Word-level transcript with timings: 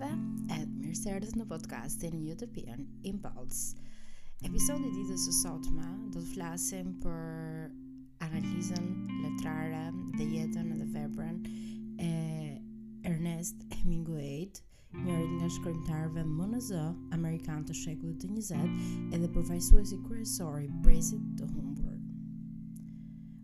gjithve, 0.00 0.54
edhe 0.54 0.66
mirë 0.80 0.96
se 0.96 1.10
erdhët 1.12 1.34
në 1.36 1.44
podcastin 1.50 2.14
Utopian 2.32 2.84
Impulse. 3.06 3.76
Episodi 4.48 4.88
i 4.88 5.02
ditës 5.02 5.26
së 5.28 5.34
sotme 5.42 5.84
do 6.14 6.22
të 6.22 6.32
flasim 6.34 6.94
për 7.02 7.68
analizën 8.24 8.86
letrare 9.26 9.82
dhe 10.16 10.26
jetën 10.30 10.72
dhe 10.80 10.88
veprën 10.94 11.42
e 12.00 12.10
Ernest 13.10 13.60
Hemingway, 13.76 14.48
njëri 14.96 15.26
nga 15.36 15.50
shkrimtarëve 15.56 16.24
më 16.28 16.48
në 16.54 16.62
zë 16.70 16.86
Amerikanë 17.18 17.68
të 17.68 17.76
shekullit 17.84 18.24
të 18.24 18.32
20 18.38 19.12
edhe 19.18 19.28
përfaqësuesi 19.36 20.00
kryesor 20.08 20.62
i 20.64 20.72
brezit 20.84 21.26
të 21.38 21.48
humbur. 21.52 21.69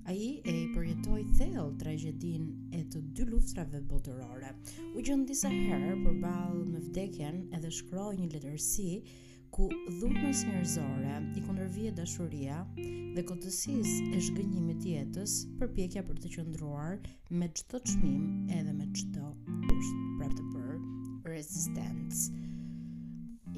A 0.07 0.13
i 0.15 0.27
e 0.47 0.53
përjetoj 0.71 1.23
thell 1.35 1.73
tragedin 1.83 2.45
e 2.79 2.85
të 2.93 3.01
dy 3.19 3.25
luftrave 3.27 3.81
botërore. 3.91 4.53
U 4.95 5.03
gjënë 5.03 5.27
disa 5.27 5.51
herë 5.51 5.97
për 6.05 6.21
balë 6.23 6.61
me 6.69 6.83
vdekjen 6.85 7.41
edhe 7.59 7.73
shkroj 7.81 8.13
një 8.21 8.29
letërsi 8.37 8.85
ku 9.57 9.67
dhumës 9.99 10.45
njërzore 10.47 11.17
i 11.41 11.43
kundërvje 11.43 11.91
dashuria 11.99 12.61
dhe 13.17 13.27
këtësis 13.33 13.97
e 14.15 14.23
shgënjimit 14.29 14.87
jetës 14.93 15.35
për 15.59 15.75
pjekja 15.81 16.05
për 16.07 16.23
të 16.23 16.31
qëndruar 16.37 16.97
me 17.43 17.51
qëto 17.59 17.83
qmim 17.91 18.23
edhe 18.61 18.77
me 18.79 18.87
qëto 18.95 19.35
pusht 19.67 19.99
prap 20.21 20.39
të 20.39 20.47
bërë 20.55 20.79
resistencë. 21.35 22.31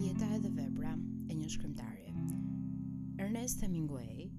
Jeta 0.00 0.32
edhe 0.40 0.56
vebra 0.62 0.96
e 1.28 1.36
një 1.42 1.52
shkrymtari. 1.58 2.14
Ernest 3.20 3.60
Hemingway, 3.66 4.30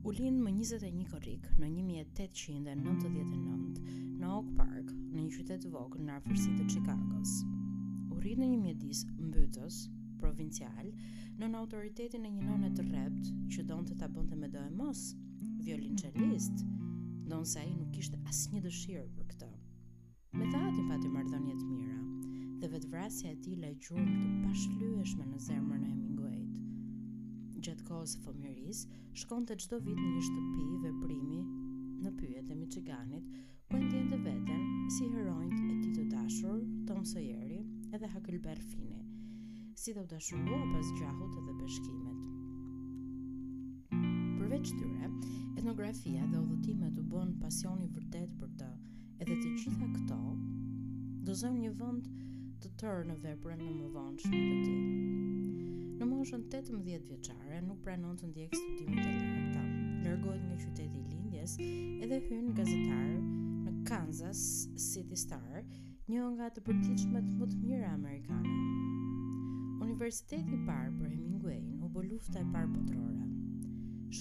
U 0.00 0.08
linë 0.16 0.40
më 0.40 0.48
21 0.56 1.02
korik 1.12 1.44
në 1.60 1.66
1899 1.68 3.80
në 4.22 4.28
Oak 4.32 4.46
Park, 4.56 4.86
në 5.12 5.20
një 5.26 5.32
qytet 5.34 5.62
vogël 5.74 6.02
në 6.06 6.12
afërsitë 6.16 6.56
të 6.62 6.66
Chicago's. 6.74 7.32
U 8.08 8.10
rritë 8.16 8.40
në 8.40 8.46
një 8.54 8.58
mjedis 8.62 9.00
mbytës, 9.18 9.76
provincial, 10.22 10.86
në 11.36 11.44
në 11.52 11.56
autoritetin 11.60 12.22
e 12.24 12.30
një 12.38 12.42
nonë 12.48 12.70
të 12.78 12.82
rept 12.88 13.24
që 13.52 13.60
donë 13.68 13.86
të 13.90 13.94
bënte 14.16 14.36
me 14.40 14.48
të 14.54 14.60
e 14.70 14.72
mos, 14.78 15.00
violin 15.66 15.96
qëllist, 16.00 16.56
donë 17.28 17.50
se 17.52 17.60
nuk 17.76 17.94
ishte 18.00 18.16
asë 18.30 18.50
një 18.56 18.60
dëshirë 18.70 19.06
për 19.18 19.26
këto. 19.34 19.52
Me 20.32 20.44
të 20.48 20.56
atin 20.70 20.86
pati 20.94 21.08
të 21.10 21.38
mira, 21.44 22.00
dhe 22.62 22.66
vetë 22.72 22.88
vrasja 22.96 23.28
e 23.36 23.40
ti 23.44 23.52
lajqurë 23.60 24.08
të 24.08 24.28
pashlyeshme 24.48 25.24
në 25.34 25.38
zemrën 25.50 25.84
e 25.84 25.86
mi 26.00 26.09
gjatë 27.64 27.84
kohës 27.84 28.14
fëmjëris, 28.24 28.78
shkon 29.22 29.44
të 29.46 29.56
gjdo 29.62 29.78
vit 29.84 29.98
në 30.00 30.08
një 30.14 30.20
shtëpi 30.24 30.66
veprimi 30.84 31.40
në 32.04 32.12
pyjet 32.16 32.48
e 32.52 32.56
Michiganit, 32.56 33.26
ku 33.68 33.76
e 33.78 33.82
ndjen 33.84 34.06
të 34.12 34.18
veten 34.24 34.62
si 34.96 35.08
heronjt 35.12 35.60
e 35.66 35.74
ti 35.82 35.90
të 35.96 36.06
dashur, 36.14 36.62
Tom 36.88 37.04
Sawyeri 37.10 37.58
edhe 37.94 38.08
Huckleberry 38.14 38.64
Finn. 38.72 39.74
Si 39.80 39.92
të 39.96 40.06
dashurua 40.12 40.62
pas 40.72 40.88
gjahut 40.96 41.36
edhe 41.42 41.58
peshkimit. 41.60 42.24
Përveç 44.40 44.72
tyre, 44.78 45.10
etnografia 45.60 46.24
dhe 46.32 46.40
udhëtimet 46.46 46.98
u 47.02 47.06
bën 47.12 47.36
pasioni 47.44 47.90
vërtet 47.94 48.34
për 48.40 48.56
të, 48.62 48.70
edhe 49.20 49.36
të 49.36 49.54
gjitha 49.64 49.90
këto 49.98 50.20
dozojnë 51.28 51.66
një 51.66 51.74
vend 51.80 52.08
të 52.64 52.72
tërë 52.80 53.04
në 53.12 53.20
veprën 53.28 53.62
në 53.68 53.76
mëvonshme 53.82 54.36
të 54.40 54.58
tij. 54.66 55.09
Në 56.00 56.06
moshën 56.08 56.46
18 56.48 56.78
vjeçare 57.04 57.58
nuk 57.60 57.82
pranon 57.84 58.14
të 58.16 58.26
ndjek 58.30 58.54
studimet 58.56 59.02
e 59.04 59.10
larta. 59.20 59.64
Largohet 60.06 60.40
nga 60.46 60.54
qyteti 60.62 61.00
i 61.00 61.08
lindjes 61.10 61.56
edhe 62.06 62.20
hyn 62.28 62.46
gazetar 62.56 63.10
në 63.66 63.72
Kansas 63.90 64.40
City 64.84 65.18
Star, 65.22 65.58
një 66.08 66.22
nga 66.38 66.48
të 66.56 66.62
përditshmet 66.70 67.28
më 67.36 67.46
të 67.50 67.60
mira 67.66 67.90
amerikane. 67.98 68.54
Universiteti 69.88 70.56
i 70.56 70.62
parë 70.70 70.94
për 71.02 71.12
Hemingway 71.18 71.68
u 71.84 71.92
bë 71.98 72.06
lufta 72.06 72.40
e 72.46 72.48
parë 72.54 72.72
botërore. 72.78 73.28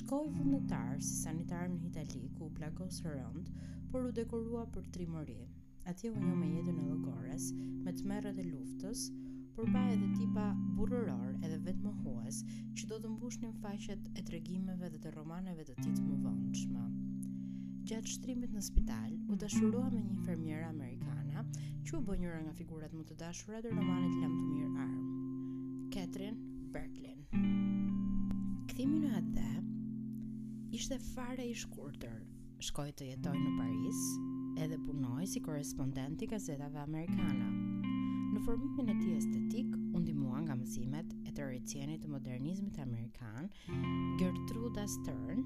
Shkoi 0.01 0.35
vullnetar 0.35 0.99
si 0.99 1.15
sanitar 1.21 1.71
në 1.71 1.87
Itali 1.93 2.25
ku 2.35 2.49
u 2.49 2.53
plagos 2.59 2.99
rënd, 3.07 3.55
por 3.93 4.03
u 4.03 4.11
dekorua 4.19 4.67
për 4.75 4.91
trimëri. 4.97 5.39
Atje 5.87 6.11
u 6.11 6.19
njeh 6.19 6.41
me 6.43 6.51
jetën 6.57 6.83
e 6.83 6.91
llogores, 6.91 7.53
me 7.87 7.95
tmerrat 8.03 8.35
e 8.43 8.49
luftës, 8.51 9.07
përba 9.59 9.79
edhe 9.91 10.07
tipa 10.15 10.43
burëror 10.77 11.33
edhe 11.43 11.57
vetë 11.65 11.83
më 11.83 11.91
hues, 12.01 12.37
që 12.79 12.85
do 12.91 12.99
të 13.03 13.09
mbushnim 13.15 13.55
faqet 13.63 14.05
e 14.19 14.23
tregimeve 14.27 14.87
dhe 14.93 14.99
të 15.03 15.11
romaneve 15.17 15.65
të 15.67 15.73
titë 15.81 16.03
më 16.05 16.19
vëndshme. 16.23 16.83
Gjatë 17.89 18.13
shtrimit 18.13 18.53
në 18.55 18.61
spital, 18.63 19.17
u 19.27 19.35
dashurua 19.41 19.89
me 19.91 19.99
një 20.05 20.13
infermjera 20.15 20.69
amerikana, 20.71 21.43
që 21.83 21.97
u 21.97 22.01
bë 22.07 22.15
njëra 22.21 22.39
nga 22.45 22.53
figurat 22.61 22.95
më 22.95 23.03
të 23.09 23.17
dashura 23.23 23.59
të 23.65 23.73
romanit 23.75 24.15
Lam 24.23 24.37
të 24.37 24.45
mirë 24.51 24.83
arm, 24.85 25.09
Catherine 25.95 26.45
Berklin. 26.75 27.27
Këthimi 28.71 29.01
në 29.03 29.11
atë 29.19 29.33
dhe, 29.39 29.49
ishte 30.79 31.01
fare 31.11 31.49
i 31.51 31.55
shkurtër, 31.65 32.23
shkoj 32.69 32.91
të 32.95 33.11
jetoj 33.11 33.35
në 33.43 33.51
Paris, 33.59 34.07
edhe 34.63 34.79
punoj 34.87 35.27
si 35.35 35.43
korespondenti 35.49 36.31
gazetave 36.31 36.79
amerikane. 36.85 37.43
Amerikana. 37.43 37.78
Në 38.39 38.45
formimin 38.45 38.89
e 38.91 38.99
tij 39.01 39.15
estetik, 39.19 39.69
u 39.93 39.95
ndihmua 39.99 40.37
nga 40.45 40.53
mësimet 40.55 41.09
e 41.27 41.29
të 41.35 41.41
rritjenit 41.49 41.99
të 41.99 42.07
modernizmit 42.13 42.75
amerikan, 42.79 43.49
Gertruda 44.21 44.85
Stern, 44.93 45.39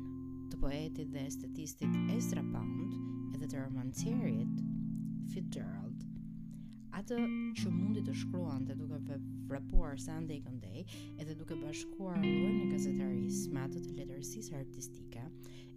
të 0.52 0.56
poetit 0.66 1.08
dhe 1.16 1.22
estetistit 1.26 1.92
Ezra 2.14 2.44
Pound, 2.52 2.92
edhe 3.34 3.46
të 3.50 3.56
romancierit 3.64 4.56
Fitzgerald. 5.34 6.00
Atë 7.02 7.18
që 7.64 7.68
mundi 7.80 8.02
të 8.06 8.14
shkruan 8.22 8.64
të 8.70 8.74
duke 8.84 8.98
vrapuar 9.50 9.94
Sunday 10.06 10.40
Kënday 10.46 10.80
edhe 11.26 11.34
duke 11.42 11.56
bashkuar 11.66 12.18
lojnë 12.22 12.60
e 12.60 12.70
gazetarisë 12.76 13.44
me 13.58 13.62
atë 13.66 13.80
të 13.88 13.92
letërsisë 14.04 14.54
artistike, 14.62 15.24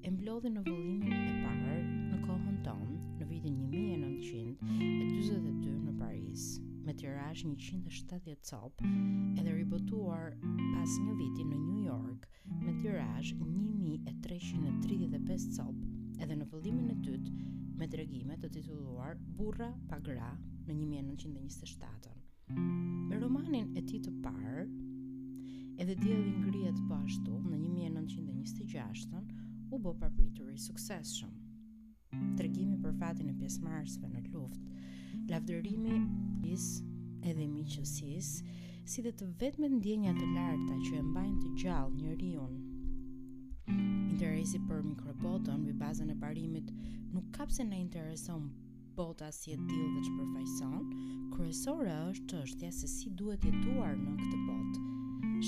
e 0.04 0.06
mblodhi 0.19 0.48
në 0.53 0.60
vëllimin 0.69 1.16
e 1.16 1.41
parë 1.48 1.77
në 2.12 2.16
kohën 2.28 2.56
tonë 2.69 2.97
në 3.22 3.27
vitin 3.34 3.56
1942 3.72 5.83
në 5.88 5.93
Paris 6.04 6.47
tiraj 6.97 7.37
170 7.45 8.41
copë 8.49 8.87
edhe 9.39 9.51
ribotuar 9.53 10.23
pas 10.41 10.95
një 11.05 11.12
viti 11.19 11.45
në 11.45 11.59
New 11.61 11.81
York 11.84 12.23
me 12.65 12.73
tiraj 12.81 13.25
1335 13.33 15.59
copë 15.59 15.87
edhe 16.25 16.34
në 16.41 16.45
pëllimin 16.53 16.89
e 16.95 16.97
tytë 17.05 17.31
me 17.77 17.84
dregime 17.93 18.34
të 18.41 18.49
tituluar 18.57 19.12
Burra 19.39 19.69
pa 19.91 19.97
gra 20.01 20.31
në 20.69 20.73
1927 20.79 21.84
Me 22.55 23.15
romanin 23.21 23.69
e 23.77 23.81
ti 23.91 23.99
të 24.07 24.13
parë, 24.25 24.65
edhe 25.83 25.95
djeli 26.01 26.33
ngrijet 26.47 26.78
po 26.89 26.95
ashtu 27.03 27.34
në 27.45 27.57
1926 27.67 29.21
u 29.71 29.77
bo 29.83 29.91
papritur 30.01 30.49
i 30.55 30.59
suksesshëm. 30.59 31.33
Tregimi 32.39 32.77
për 32.84 32.93
fatin 33.01 33.28
e 33.34 33.39
pjesëmarrësve 33.41 34.07
në 34.15 34.21
luftë, 34.31 34.65
lavdërimi 35.33 35.95
shtëpis 36.36 36.64
edhe 37.28 37.47
miqësis, 37.48 38.30
si 38.86 39.02
dhe 39.02 39.12
të 39.16 39.26
vetme 39.41 39.69
ndjenja 39.72 40.12
të 40.14 40.26
larta 40.34 40.76
që 40.84 40.98
e 40.98 41.02
mbajnë 41.02 41.41
të 41.42 41.52
gjallë 41.62 42.14
një 42.20 42.32
unë. 42.41 42.60
Interesi 44.10 44.58
për 44.69 44.82
mikrobotën 44.86 45.64
në 45.69 45.74
bazën 45.80 46.10
e 46.12 46.16
parimit 46.20 46.70
nuk 47.12 47.24
kapse 47.36 47.62
në 47.66 47.80
intereson 47.86 48.47
bota 48.97 49.30
si 49.34 49.52
e 49.52 49.56
dilë 49.60 49.88
dhe 49.94 50.04
që 50.06 50.14
përfajson, 50.19 50.84
kërësore 51.34 51.97
është 52.12 52.26
të 52.30 52.38
është 52.42 52.70
se 52.78 52.88
si 52.92 53.10
duhet 53.20 53.44
jetuar 53.44 53.97
në 54.00 54.14
këtë 54.20 54.42
botë. 54.47 54.84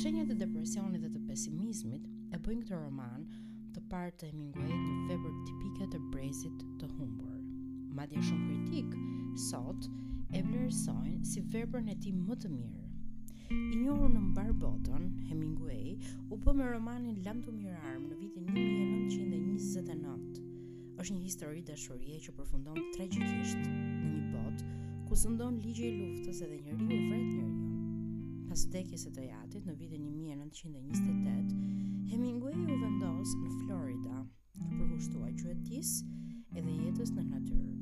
Shënjët 0.02 0.32
e 0.34 0.38
depresionit 0.42 1.00
dhe 1.02 1.08
të 1.14 1.20
pesimizmit 1.28 2.04
e 2.32 2.36
bëjnë 2.42 2.66
këtë 2.66 2.76
roman 2.82 3.24
të 3.76 3.84
parë 3.90 4.16
të 4.20 4.28
Hemingway 4.32 4.74
një 4.74 5.06
vepër 5.12 5.38
tipike 5.48 5.88
të 5.94 6.02
brezit 6.12 6.66
të 6.82 6.90
humbur. 6.98 7.32
Madje 7.96 8.20
shumë 8.22 8.50
kritik 8.50 8.92
sot 9.48 9.88
e 10.34 10.40
vlerësojnë 10.44 11.24
si 11.26 11.40
veprën 11.52 11.88
e 11.92 11.94
ti 12.02 12.10
më 12.12 12.34
të 12.42 12.48
mirë. 12.52 12.84
I 13.48 13.50
njohur 13.80 14.10
në 14.12 14.20
mbar 14.26 14.50
botën, 14.60 15.02
Hemingway 15.30 15.86
u 16.28 16.30
bë 16.36 16.50
me 16.58 16.64
romanin 16.74 17.22
Lam 17.24 17.38
të 17.46 17.50
mirë 17.56 17.80
në 18.02 18.18
vitin 18.20 18.44
1929. 18.52 20.22
Është 20.98 21.14
një 21.14 21.22
histori 21.24 21.60
dashurie 21.64 22.18
që 22.26 22.34
përfundon 22.38 22.78
tragjikisht 22.96 23.60
në 23.62 23.70
një 24.10 24.22
botë 24.34 24.62
ku 25.08 25.14
sundon 25.16 25.54
ligje 25.64 25.86
i 25.92 25.96
luftës 26.02 26.38
edhe 26.44 26.56
njëri 26.64 26.82
u 26.84 26.86
vret 27.08 27.26
njëri 27.28 27.58
Pas 28.50 28.60
vdekjes 28.66 29.02
së 29.06 29.10
atit 29.44 29.62
në 29.68 29.72
vitin 29.80 30.02
1928, 30.12 32.12
Hemingway 32.12 32.56
u 32.56 32.58
vendos 32.84 33.30
në 33.40 33.48
Florida 33.64 34.16
për 34.58 34.86
kushtuar 34.92 35.30
gjuhën 35.36 35.58
edhe 36.58 36.72
jetës 36.82 37.14
në 37.14 37.22
natyrë. 37.30 37.77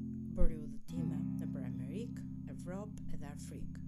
Evropë 2.67 3.05
edhe 3.15 3.29
Afrikë. 3.31 3.81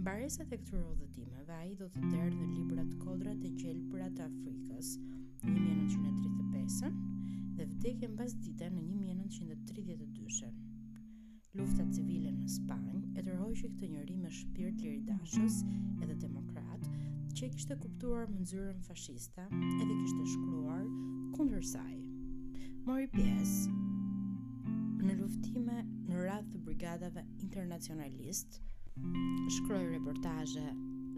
Mbaresat 0.00 0.52
e 0.56 0.58
këtyre 0.62 1.42
a 1.42 1.56
ai 1.58 1.74
do 1.76 1.84
të 1.92 2.00
derdhë 2.08 2.38
në 2.38 2.46
librat 2.54 2.94
Kodrat 3.02 3.42
e 3.44 3.50
Gjelbra 3.60 4.06
të 4.16 4.22
Afrikës 4.24 4.94
1935 5.42 6.96
dhe 7.58 7.66
vdekje 7.74 8.08
mbas 8.14 8.38
dita 8.40 8.70
në 8.72 8.86
1932 8.86 10.08
Luftat 10.14 11.60
Lufta 11.60 11.84
civile 11.98 12.32
në 12.38 12.48
Spanjë 12.56 13.02
e 13.20 13.26
tërhoqi 13.28 13.66
këtë 13.76 13.92
njëri 13.92 14.16
me 14.24 14.32
shpirt 14.40 14.80
liridashës 14.80 15.60
edhe 16.00 16.16
demokrat 16.26 16.88
që 17.36 17.52
kishte 17.52 17.76
kuptuar 17.84 18.30
më 18.32 18.40
nëzyrën 18.46 18.80
fashista 18.88 19.44
edhe 19.60 19.94
kishte 20.00 20.24
shkruar 20.34 20.88
kundër 21.36 21.68
saj. 21.76 21.98
Mori 22.88 23.12
pjesë 23.12 23.82
brigadave 26.74 27.20
internacionalist 27.38 28.56
shkroj 29.56 29.84
reportazhe 29.94 30.62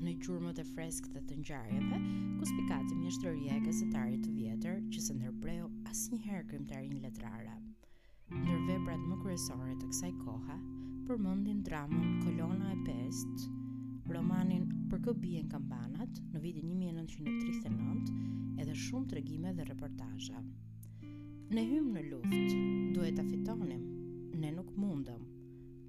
në 0.05 0.13
qurmët 0.21 0.59
e 0.61 0.65
freskët 0.69 1.15
dhe 1.17 1.23
të 1.31 1.37
ngjarjeve, 1.41 1.97
ku 2.37 2.45
spikati 2.51 2.97
një 2.99 3.55
e 3.55 3.57
gazetarit 3.65 4.27
të 4.27 4.33
vjetër 4.37 4.83
që 4.93 5.05
së 5.07 5.15
ndërpreu 5.17 5.71
asnjëherë 5.89 6.11
një 6.21 6.27
herë 6.27 6.51
krymtari 6.51 6.89
një 6.93 7.01
letrara 7.07 7.57
më 8.33 9.17
kërësore 9.23 9.79
të 9.81 9.89
kësaj 9.93 10.11
koha 10.27 10.57
përmendin 11.09 11.63
dramën 11.65 12.21
Kolona 12.27 12.75
e 12.77 12.79
Pest 12.89 13.49
romanin 14.13 14.69
Për 14.93 15.01
Kambanat 15.07 15.47
në 15.47 15.53
kampanat 15.57 16.21
në 16.37 16.43
vitin 16.45 16.75
1939 16.83 18.59
edhe 18.63 18.75
shumë 18.85 19.07
të 19.11 19.19
regjime 19.23 19.55
dhe 19.57 19.71
reportaja 19.73 20.45
në 21.57 21.67
hymë 21.73 21.97
në 21.97 22.05
luft 22.11 22.53
duhet 22.99 23.17
ta 23.17 23.25
fitonim 23.33 23.89
në 24.37 24.53
nuk 24.59 24.69
mundëm 24.77 25.26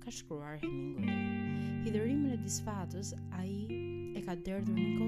ka 0.07 0.15
shkruar 0.23 0.55
Hemingway. 0.63 1.11
Hidhërimin 1.83 2.31
e 2.31 2.37
disfatës 2.39 3.09
a 3.35 3.41
i 3.43 4.15
e 4.15 4.19
ka 4.27 4.35
derdhur 4.39 4.77
një 4.77 5.07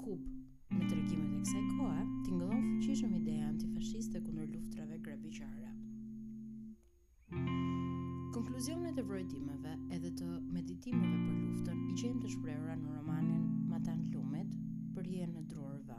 kub 0.03 0.29
në 0.75 0.85
të 0.85 0.93
rëkimet 0.93 1.33
e 1.39 1.41
kësaj 1.41 1.65
koha, 1.73 2.05
t'ingëllon 2.25 2.69
fëqishëm 2.83 3.17
ideja 3.23 3.49
antifashiste 3.55 4.21
kundër 4.27 4.53
luftrave 4.53 4.99
grabiqare. 5.01 5.68
Konkluzionet 8.39 8.95
e 8.95 9.03
vërojtimeve 9.03 9.71
edhe 9.95 10.09
të 10.15 10.25
meditimeve 10.55 11.17
për 11.23 11.39
luftën 11.47 11.79
i 11.91 11.95
qenë 11.99 12.21
të 12.23 12.29
shprera 12.37 12.75
në 12.79 12.93
romanin 12.93 13.41
Matan 13.67 14.05
Lumit 14.13 14.53
për 14.95 15.09
jenë 15.11 15.35
në 15.35 15.43
drorëve. 15.51 15.97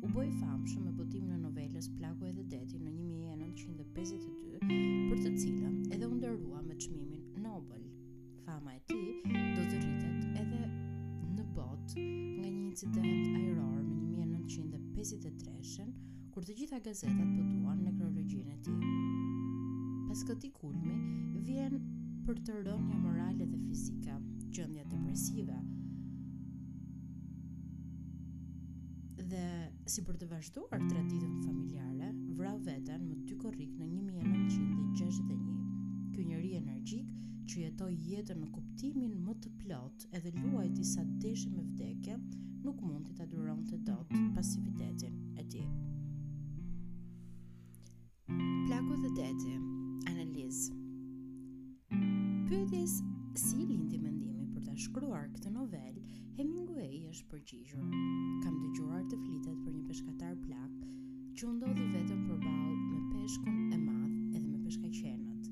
U 0.00 0.08
famë 0.14 0.38
famshëm 0.38 0.86
me 0.88 0.92
botim 1.00 1.26
në 1.28 1.36
novelës 1.42 1.90
Plaku 1.98 2.30
edhe 2.30 2.46
Deti 2.54 2.80
në 2.80 2.94
1952 2.94 4.62
për 5.12 5.20
të 5.26 5.34
cilën 5.42 5.76
edhe 5.98 6.08
underrua 6.08 6.62
me 6.70 6.78
qmimin 6.86 7.28
Nobel. 7.44 7.84
Fama 8.48 8.78
e 8.78 8.80
ti 8.88 8.98
do 9.28 9.60
të 9.68 9.82
rritet 9.82 10.42
edhe 10.46 10.64
në 11.36 11.44
bot 11.60 11.92
nga 11.98 12.48
një 12.48 12.72
incident 12.72 13.34
ajror 13.42 13.84
në 13.84 14.24
1953 14.48 15.88
kur 16.32 16.40
të 16.48 16.56
gjitha 16.62 16.80
gazetat 16.88 17.36
botuan 17.36 17.84
nekrologjin 17.90 18.54
e 18.58 18.62
tij. 18.64 18.85
Pas 20.16 20.24
këti 20.32 20.48
kulmi, 20.54 20.94
vjen 21.44 21.74
për 22.24 22.38
të 22.48 22.52
rënjë 22.64 23.00
morale 23.02 23.44
dhe 23.50 23.58
fizika, 23.66 24.14
gjëndja 24.56 24.84
depresive, 24.88 25.56
dhe 29.28 29.42
si 29.92 30.04
për 30.08 30.16
të 30.22 30.30
vazhduar 30.32 30.86
traditën 30.86 31.34
familjare, 31.42 32.08
vra 32.40 32.54
veten 32.70 33.04
më 33.10 33.18
ty 33.26 33.36
korrik 33.44 33.76
në 33.76 33.90
1961. 33.98 35.60
Ky 36.16 36.24
njeri 36.32 36.54
energjik 36.62 37.12
që 37.52 37.62
jetoi 37.66 37.92
jetën 38.08 38.40
në 38.40 38.48
kuptimin 38.56 39.20
më 39.28 39.36
të 39.44 39.52
plot 39.60 40.08
edhe 40.16 40.32
luaj 40.40 40.70
disa 40.80 41.04
deshe 41.26 41.52
me 41.52 41.66
vdekje, 41.74 42.16
nuk 42.64 42.80
mund 42.80 43.12
të 43.12 43.28
duron 43.36 43.66
duronte 43.68 43.82
dot 43.84 44.16
pasivitetin 44.32 45.20
e 45.36 45.50
tij. 45.52 45.68
Plaku 48.32 49.02
dhe 49.04 49.12
deti 49.26 49.75
Pyetjes. 50.46 50.70
Pyetjes 52.46 52.92
si 53.42 53.64
lindi 53.66 53.98
mendimi 53.98 54.44
për 54.56 54.62
ta 54.68 54.74
shkruar 54.84 55.24
këtë 55.36 55.50
novel, 55.54 55.96
Hemingway 56.36 57.00
është 57.12 57.26
përgjigjur. 57.32 57.88
Kam 58.44 58.60
dëgjuar 58.66 59.00
të 59.14 59.18
flitet 59.24 59.56
për 59.64 59.72
një 59.78 59.82
peshkatar 59.88 60.36
plak 60.44 60.76
që 61.34 61.50
u 61.50 61.50
ndodhi 61.56 61.88
vetëm 61.96 62.22
përballë 62.30 62.78
me 62.92 63.00
peshkun 63.16 63.58
e 63.58 63.80
madh 63.88 64.38
edhe 64.38 64.44
me 64.52 64.62
peshkaqenët. 64.68 65.50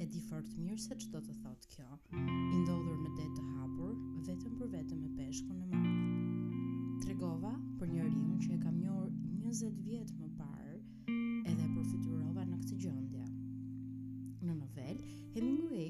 E 0.00 0.08
di 0.16 0.24
fort 0.30 0.56
mirë 0.62 0.80
se 0.86 0.96
çdo 1.04 1.20
të 1.28 1.36
thotë 1.44 1.72
kjo, 1.76 1.92
i 2.22 2.64
ndodhur 2.64 3.04
në 3.04 3.12
det 3.20 3.28
të 3.36 3.46
hapur 3.52 3.94
vetëm 4.30 4.58
për 4.62 4.72
vetëm 4.78 5.04
me 5.08 5.12
peshkun 5.20 5.60
e 5.60 5.70
madh. 5.76 7.04
Tregova 7.04 7.52
për 7.82 7.94
njeriu 7.98 8.40
që 8.46 8.52
e 8.56 8.60
kam 8.64 8.80
njohur 8.86 9.12
20 9.44 9.86
vjet 9.92 10.16
më 10.22 10.34
parë 10.40 10.61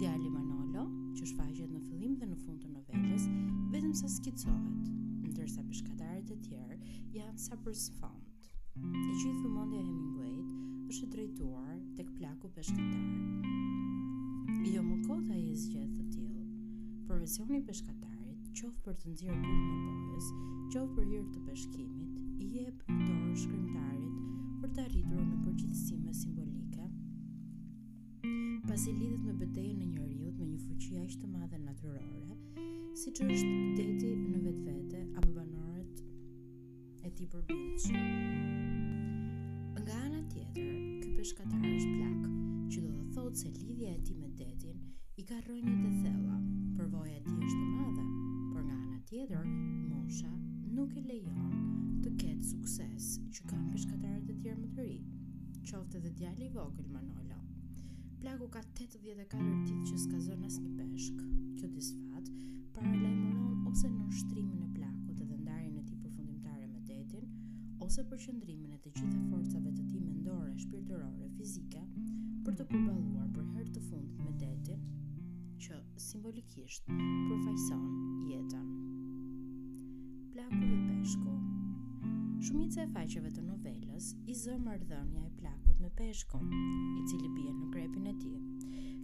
Djali 0.00 0.30
Manolo, 0.34 0.82
që 1.18 1.28
shfaqet 1.32 1.70
në 1.76 1.82
fillim 1.86 2.16
dhe 2.20 2.28
në 2.32 2.38
fund 2.42 2.64
të 2.66 2.72
novellës, 2.74 3.28
vetëm 3.76 3.94
sa 4.02 4.10
skicohet, 4.16 4.90
ndërsa 5.30 5.64
përshkatarit 5.70 6.34
e 6.34 6.40
tjerë 6.48 6.80
janë 7.14 7.44
sa 7.46 7.60
për 7.62 7.78
së 7.84 7.94
fond. 8.02 8.42
E 8.74 9.10
gjithë 9.20 9.44
vëmondja 9.44 9.84
Hemingway 9.84 10.34
është 10.90 11.10
drejtuar 11.14 11.78
tek 12.00 12.10
plaku 12.18 12.50
përshkatarit. 12.58 13.39
Jo 14.60 14.82
më 14.84 14.94
kohë 15.08 15.22
të 15.24 15.36
i 15.40 15.52
zgjetë 15.56 15.94
të 15.96 16.02
tjilë. 16.14 16.40
Profesioni 17.08 17.58
peshkatarit, 17.64 18.40
qofë 18.60 18.82
për 18.84 18.94
të 19.00 19.08
nëzirë 19.12 19.36
për 19.40 19.54
në 19.56 19.60
bojës, 19.70 20.26
qofë 20.74 20.94
për 20.98 21.06
hirë 21.12 21.28
të 21.36 21.40
peshkimit, 21.46 22.16
i 22.44 22.46
e 22.66 22.68
për 22.82 22.90
dorë 23.06 23.38
shkrimtarit 23.40 24.16
për 24.64 24.68
të 24.76 24.80
arritur 24.84 25.24
në 25.30 25.36
përgjithësime 25.46 26.12
simbolike, 26.18 26.84
pasi 28.68 28.90
lidhet 29.00 29.22
me 29.30 29.34
betejën 29.40 29.78
në 29.80 29.86
njëriut 29.94 30.34
me 30.36 30.46
një 30.52 30.58
fuqi 30.66 30.92
aq 31.06 31.12
të 31.22 31.26
madhe 31.32 31.58
natyrore, 31.64 32.24
siç 33.06 33.16
është 33.24 33.52
deti 33.80 34.10
në 34.26 34.38
vetvete 34.44 35.00
apo 35.22 35.30
banorët 35.40 35.96
e 37.00 37.08
tij 37.16 37.26
përbijshëm. 37.32 38.08
Nga 39.80 39.96
ana 40.04 40.20
tjetër, 40.34 40.72
ky 41.02 41.08
peshkatar 41.16 41.64
është 41.72 41.92
plak, 41.96 42.22
që 42.70 42.78
do 42.84 42.90
të 42.98 43.04
thotë 43.16 43.38
se 43.40 43.48
lidhja 43.56 43.88
e 43.96 43.98
tij 44.06 44.14
me 44.20 44.28
i 45.20 45.24
ka 45.28 45.36
rënjë 45.44 45.72
të 45.84 45.88
thella, 46.02 46.36
përvoja 46.78 47.16
ti 47.26 47.32
është 47.44 47.56
të 47.64 47.72
madhe, 47.78 48.02
por 48.52 48.62
nga 48.64 48.74
ana 48.84 49.00
tjetër, 49.10 49.42
mosha 49.90 50.28
nuk 50.76 50.94
e 50.96 51.02
lejon 51.04 51.50
të 52.04 52.12
ketë 52.22 52.46
sukses 52.50 53.08
që 53.36 53.44
kanë 53.50 53.72
peshkatarët 53.74 54.30
e 54.32 54.36
tjerë 54.38 54.60
më 54.62 54.70
të 54.78 54.86
ri, 54.86 54.94
qoftë 55.68 55.98
edhe 56.00 56.12
djali 56.22 56.46
i 56.46 56.54
vogël 56.54 56.86
Manolo. 56.94 57.40
Plagu 58.22 58.48
ka 58.54 58.62
84 58.80 59.44
ditë 59.66 59.80
që 59.90 59.98
s'ka 60.06 60.22
zënë 60.30 60.52
një 60.54 60.70
peshk. 60.78 61.20
Kjo 61.58 61.68
disfat 61.74 62.32
para 62.78 62.94
lajmëron 63.02 63.66
ose 63.74 63.92
në 63.98 64.06
shtrimin 64.22 64.64
e 64.68 64.70
plakut 64.78 65.20
dhe 65.20 65.36
ndarjen 65.44 65.76
e 65.82 65.84
ti 65.90 65.98
përfundimtare 66.06 66.70
me 66.72 66.80
detin, 66.88 67.28
ose 67.88 68.06
përqendrimin 68.14 68.72
e 68.72 68.80
të 68.86 68.94
gjitha 68.96 69.28
forcave 69.28 69.68
të 69.76 69.84
ti 69.92 70.00
mendore, 70.00 70.56
shpirtërore, 70.64 71.28
fizike 71.36 71.84
për 72.48 72.58
të 72.62 72.68
përballuar 72.72 73.28
për 73.36 73.52
herë 73.58 73.76
të 73.76 73.84
fundit 73.90 74.24
me 74.24 74.32
detin 74.46 74.88
simbolikisht 76.00 76.86
përfaqëson 76.88 77.82
jetën. 78.24 78.68
Plaku 80.32 80.60
dhe 80.60 80.78
peshku. 80.88 81.32
Shumica 82.46 82.86
e 82.86 82.88
faqeve 82.94 83.28
të 83.36 83.42
novelës 83.44 84.06
i 84.32 84.36
zë 84.42 84.54
marrëdhënia 84.64 85.26
e 85.28 85.32
plakut 85.40 85.82
me 85.84 85.90
peshkun, 85.98 86.46
i 86.50 87.04
cili 87.10 87.28
bie 87.34 87.52
në 87.56 87.68
grepin 87.74 88.08
e 88.12 88.14
tij. 88.16 88.38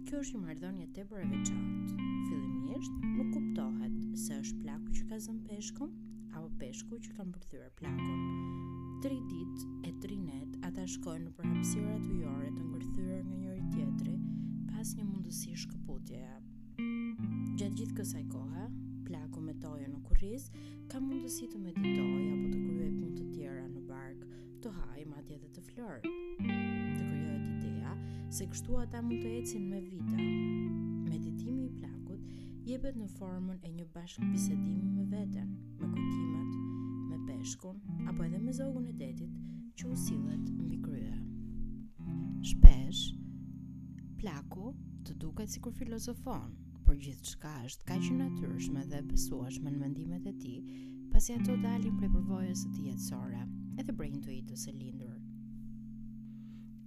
Kjo 0.09 0.23
është 0.23 0.37
një 0.39 0.45
marrëdhënie 0.47 0.89
tepër 0.97 1.21
e 1.25 1.29
veçantë. 1.35 1.99
Fillimisht 2.31 2.97
nuk 3.13 3.29
kuptohet 3.35 3.97
se 4.23 4.41
është 4.41 4.63
plaku 4.65 4.97
që 4.97 5.07
ka 5.11 5.21
zënë 5.27 5.45
peshkun 5.51 5.93
apo 6.33 6.49
peshku 6.63 6.97
që 7.05 7.13
ka 7.19 7.27
mbërthyer 7.29 7.69
plakun. 7.81 8.25
Tri 9.05 9.21
ditë 9.29 9.69
e 9.91 9.93
tri 10.01 10.17
net 10.23 10.57
ata 10.71 10.87
shkojnë 10.95 11.29
në 11.29 11.37
përhapësirat 11.37 12.09
ujore 12.17 12.49
të 12.57 12.65
ngërthyer 12.71 13.21
në 13.29 13.37
njëri 13.43 13.69
tjetri 13.75 14.17
pas 14.73 14.95
një 14.97 15.05
mundësi 15.13 15.53
shkëputjeje. 15.67 16.46
Gjatë 17.57 17.73
gjithë 17.79 17.95
kësaj 17.97 18.19
kohë, 18.29 18.63
plaku 19.07 19.39
me 19.41 19.53
toja 19.57 19.87
në 19.89 19.99
kurriz, 20.05 20.43
ka 20.93 20.99
mundësi 21.01 21.47
të 21.49 21.57
meditoj 21.63 22.11
apo 22.33 22.49
të 22.51 22.59
kryoj 22.65 22.89
punë 22.97 23.13
të 23.15 23.23
tjera 23.37 23.63
në 23.71 23.79
bark, 23.87 24.25
të 24.61 24.73
haj 24.75 25.05
madje 25.13 25.37
dhe 25.41 25.49
të 25.55 25.63
flor. 25.71 25.97
Të 26.05 27.01
krijohet 27.07 27.65
ideja 27.69 27.93
se 28.39 28.45
kështu 28.51 28.77
ata 28.83 29.01
mund 29.07 29.23
të 29.25 29.31
ecin 29.39 29.63
me 29.71 29.79
vita. 29.87 30.27
Meditimi 31.07 31.63
i 31.69 31.71
plakut 31.79 32.29
jepet 32.69 33.01
në 33.01 33.09
formën 33.15 33.65
e 33.65 33.73
një 33.79 33.87
bashkëbisedimi 33.97 34.91
me 34.99 35.07
veten, 35.15 35.49
me 35.81 35.89
kujtimet, 35.95 36.61
me 37.09 37.17
peshkun 37.31 37.81
apo 38.13 38.27
edhe 38.27 38.43
me 38.45 38.53
zogun 38.59 38.85
e 38.85 38.93
detit 39.01 39.33
që 39.81 39.89
u 39.89 39.97
sillet 40.03 40.45
mbi 40.61 40.77
krye. 40.85 41.17
Shpesh 42.53 43.01
plaku 44.21 44.75
të 45.09 45.17
duket 45.25 45.57
sikur 45.57 45.73
filozofon 45.81 46.51
por 46.87 46.95
gjithë 47.03 47.31
shka 47.33 47.49
është 47.67 47.85
ka 47.89 47.95
që 48.03 48.09
natyrshme 48.17 48.83
dhe 48.91 49.01
besuashme 49.09 49.71
në 49.73 49.79
mendimet 49.81 50.27
e 50.29 50.33
ti, 50.39 50.53
pasi 51.11 51.33
ato 51.35 51.57
dalin 51.59 51.97
prej 51.99 52.09
përvojës 52.13 52.61
të 52.75 52.85
jetësore, 52.85 53.41
edhe 53.81 53.95
prej 53.99 54.11
të 54.23 54.37
e 54.55 54.73
lindur. 54.77 55.17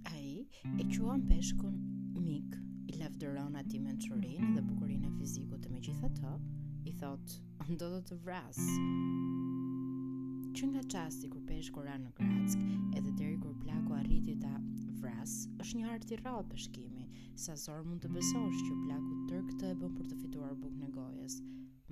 A 0.09 0.15
i 0.17 0.33
e 0.81 0.87
quan 0.95 1.21
peshkun 1.29 1.77
mik, 2.17 2.57
i 2.91 2.97
lafderon 2.97 3.55
ati 3.61 3.79
me 3.85 3.93
qërin 4.01 4.55
dhe 4.57 4.65
bukurin 4.71 5.05
e 5.05 5.13
fiziku 5.19 5.61
të 5.61 5.69
me 5.75 5.81
gjitha 5.85 6.09
të, 6.17 6.33
i 6.89 6.95
thotë, 6.97 7.47
ndo 7.75 7.91
do 7.93 8.01
të 8.09 8.19
vras. 8.25 8.61
Që 10.57 10.71
nga 10.73 10.87
qasti 10.95 11.29
kur 11.29 11.45
peshkur 11.53 11.85
anë 11.93 12.07
në 12.09 12.17
Gratsk, 12.17 12.65
edhe 12.97 13.11
deri 13.21 13.37
kur 13.45 13.53
plako 13.61 13.99
arriti 14.01 14.33
ta 14.41 14.57
vras, 15.01 15.31
është 15.63 15.79
një 15.79 15.85
art 15.95 16.11
i 16.13 16.17
rrallë 16.21 16.45
peshkimi. 16.53 17.05
Sa 17.41 17.55
zor 17.57 17.81
mund 17.87 18.03
të 18.03 18.09
besosh 18.13 18.59
që 18.67 18.75
plaku 18.83 19.15
tërk 19.29 19.47
të 19.57 19.71
e 19.73 19.77
bën 19.81 19.95
për 19.97 20.09
të 20.11 20.17
fituar 20.19 20.51
bukë 20.61 20.81
në 20.83 20.89
gojës. 20.97 21.39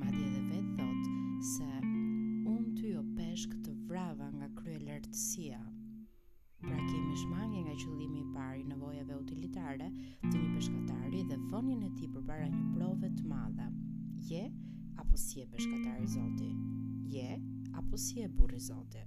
Madje 0.01 0.25
edhe 0.27 0.43
vetë 0.51 0.75
thot 0.77 1.09
se 1.51 1.69
un 2.53 2.67
ty 2.77 2.91
o 2.95 3.01
peshk 3.17 3.55
të 3.65 3.73
vrava 3.89 4.27
nga 4.35 4.51
krye 4.59 4.79
lartësia. 4.85 5.57
Pra 6.61 6.77
kemi 6.85 7.17
shmangi 7.23 7.65
nga 7.65 7.73
qëllimi 7.81 8.21
i 8.27 8.29
pari 8.35 8.67
nevojave 8.69 9.15
utilitare 9.23 9.87
të 10.27 10.35
një 10.35 10.53
peshkatari 10.53 11.25
dhe 11.31 11.41
vënjën 11.49 11.87
e 11.89 11.91
ti 11.97 12.09
për 12.13 12.25
para 12.29 12.49
një 12.53 12.63
prove 12.77 13.09
të 13.15 13.25
madhe. 13.33 13.69
Je, 14.29 14.45
apo 15.01 15.17
si 15.25 15.41
e 15.41 15.47
peshkatari 15.55 16.09
zoti? 16.17 16.49
Je, 17.15 17.29
apo 17.81 17.97
si 18.05 18.21
e 18.25 18.27
burri 18.29 18.59
zoti? 18.69 19.05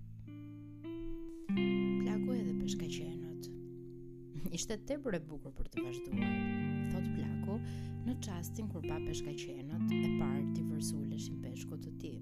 Plaku 1.52 2.38
edhe 2.40 2.56
peshka 2.62 2.88
ishte 4.59 4.77
te 4.89 4.97
për 5.03 5.17
e 5.19 5.21
bukur 5.27 5.53
për 5.57 5.69
të 5.73 5.83
vazhduar, 5.87 6.37
thot 6.93 7.07
plaku 7.15 7.57
në 8.09 8.15
qastin 8.25 8.69
kur 8.73 8.83
pa 8.89 8.97
peshka 9.05 9.33
qenët 9.39 9.93
e 9.95 10.07
parë 10.19 10.43
t'i 10.55 10.65
vërsuleshin 10.67 11.39
peshko 11.43 11.79
të 11.85 11.93
ti. 12.03 12.13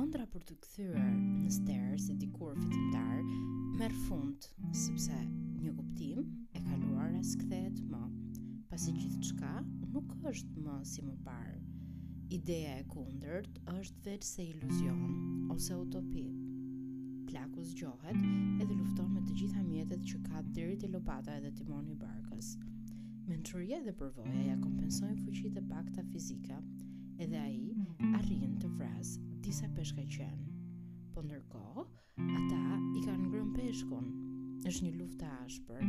Ondra 0.00 0.24
për 0.32 0.46
të 0.48 0.56
këthyrë 0.64 1.04
në 1.16 1.50
stërë 1.56 1.98
se 2.02 2.16
dikur 2.22 2.56
fitimtar, 2.62 3.20
merë 3.80 4.00
fund, 4.06 4.48
sëpse 4.84 5.18
një 5.64 5.74
kuptim 5.78 6.24
e 6.56 6.64
kaluar 6.68 7.12
e 7.18 7.22
s'kthejet 7.32 7.82
më, 7.92 8.02
pasi 8.72 8.96
gjithë 8.96 9.34
qka 9.34 9.52
nuk 9.94 10.16
është 10.32 10.64
më 10.64 10.78
si 10.92 11.04
më 11.06 11.18
parë. 11.28 11.60
Ideja 12.38 12.78
e 12.80 12.88
kundërt 12.90 13.60
është 13.76 14.06
veç 14.08 14.26
se 14.34 14.48
iluzion 14.54 15.06
ose 15.54 15.76
utopit 15.84 16.43
plaku 17.34 17.64
zgjohet 17.64 18.16
edhe 18.62 18.74
lufton 18.78 19.08
me 19.10 19.20
të 19.26 19.34
gjitha 19.40 19.62
mjetet 19.66 20.02
që 20.06 20.18
ka 20.28 20.42
deri 20.56 20.76
te 20.78 20.86
lopata 20.92 21.32
edhe 21.40 21.48
timoni 21.58 21.90
i 21.90 21.98
barkës. 21.98 22.50
Mentoria 23.30 23.80
dhe 23.86 23.94
përvoja 23.98 24.42
ja 24.46 24.54
kompensojnë 24.62 25.22
fuqitë 25.24 25.58
e 25.58 25.64
pakta 25.72 26.04
fizike 26.12 26.58
edhe 27.24 27.40
ai 27.40 28.12
arrin 28.20 28.54
të 28.62 28.70
vraz 28.78 29.16
disa 29.46 29.66
peshka 29.74 30.04
qen. 30.16 30.44
Po 31.16 31.24
ndërkohë, 31.26 31.84
ata 32.38 32.60
i 33.00 33.02
kanë 33.02 33.26
ngrën 33.32 33.50
peshkun. 33.58 34.12
Është 34.70 34.84
një 34.86 34.92
luftë 35.00 35.26
e 35.26 35.30
ashpër, 35.48 35.82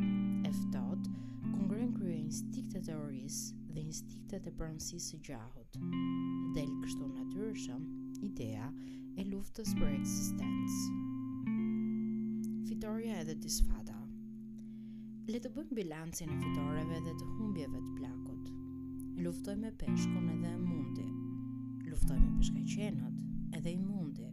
e 0.49 0.53
ftohtë, 0.63 1.13
ku 1.51 1.61
ngrën 1.67 1.91
krye 1.99 2.17
instiktet 2.23 2.89
e 2.89 2.97
oris 2.97 3.41
dhe 3.75 3.83
instiktet 3.85 4.49
e 4.49 4.55
pronësisë 4.61 5.11
së 5.13 5.21
gjahut. 5.29 5.77
Del 6.57 6.73
kështu 6.87 7.11
natyrshëm 7.19 7.85
ideja 8.33 8.71
e 9.21 9.27
luftës 9.33 9.77
për 9.77 9.93
eksistencë 10.01 11.13
fitorja 12.65 13.19
edhe 13.21 13.35
disfata. 13.37 13.93
Le 15.29 15.37
të 15.41 15.49
bëjmë 15.53 15.75
bilancin 15.77 16.31
e 16.33 16.37
fitoreve 16.41 16.97
dhe 17.05 17.11
të 17.19 17.25
humbjeve 17.35 17.77
të 17.81 17.91
plakut. 17.99 18.47
Luftoj 19.21 19.53
me 19.61 19.69
peshkun 19.81 20.31
edhe 20.33 20.49
e 20.55 20.61
mundi. 20.63 21.05
Luftoj 21.91 22.17
me 22.21 22.31
peshkaqenët 22.39 23.21
edhe 23.59 23.73
i 23.75 23.79
mundi. 23.83 24.25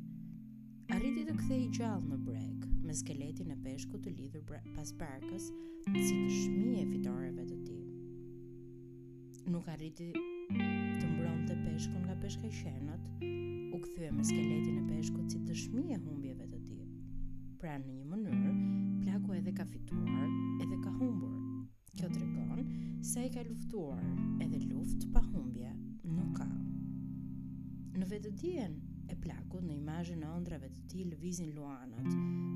Arriti 0.96 1.26
të 1.28 1.34
kthej 1.42 1.68
gjallë 1.76 2.12
në 2.14 2.20
breg 2.24 2.64
me 2.88 2.96
skeletin 2.96 3.52
e 3.52 3.58
peshkut 3.66 4.06
të 4.08 4.14
lidhur 4.16 4.48
pas 4.78 4.94
barkës 5.02 5.50
si 5.50 5.92
të 5.92 6.38
shmije 6.38 6.86
e 6.86 6.88
fitoreve 6.94 7.44
të 7.52 7.60
ti. 7.66 7.78
Nuk 9.52 9.68
arriti 9.74 10.08
të 10.16 11.04
mbron 11.12 11.44
të 11.50 11.60
peshkun 11.66 12.06
nga 12.08 12.16
peshkaqenët, 12.24 13.06
u 13.76 13.84
kthye 13.84 14.10
me 14.16 14.24
skeletin 14.24 14.80
e 14.80 14.88
peshkut 14.88 15.28
si 15.32 15.44
të 15.48 15.58
shmije 15.66 16.00
humbjeve 16.04 16.48
të 16.48 16.51
pra 17.62 17.76
në 17.78 17.92
një 17.94 18.04
mënyrë, 18.10 18.52
plaku 19.04 19.36
edhe 19.38 19.52
ka 19.54 19.62
fituar 19.70 20.30
edhe 20.64 20.80
ka 20.82 20.90
humbur. 20.96 21.34
Kjo 21.94 22.08
të 22.10 22.18
regon 22.24 22.64
se 23.06 23.22
i 23.22 23.30
ka 23.30 23.44
luftuar 23.46 24.00
edhe 24.42 24.58
luft 24.66 25.04
pa 25.14 25.22
humbje 25.28 25.70
nuk 26.10 26.32
ka. 26.40 26.48
Në 28.00 28.08
vetë 28.10 28.32
e 29.14 29.18
plakut 29.22 29.62
në 29.68 29.76
imajën 29.78 30.18
në 30.24 30.30
ëndrave 30.40 30.72
të 30.74 30.86
ti 30.90 31.06
vizin 31.22 31.52
luanët, 31.54 32.08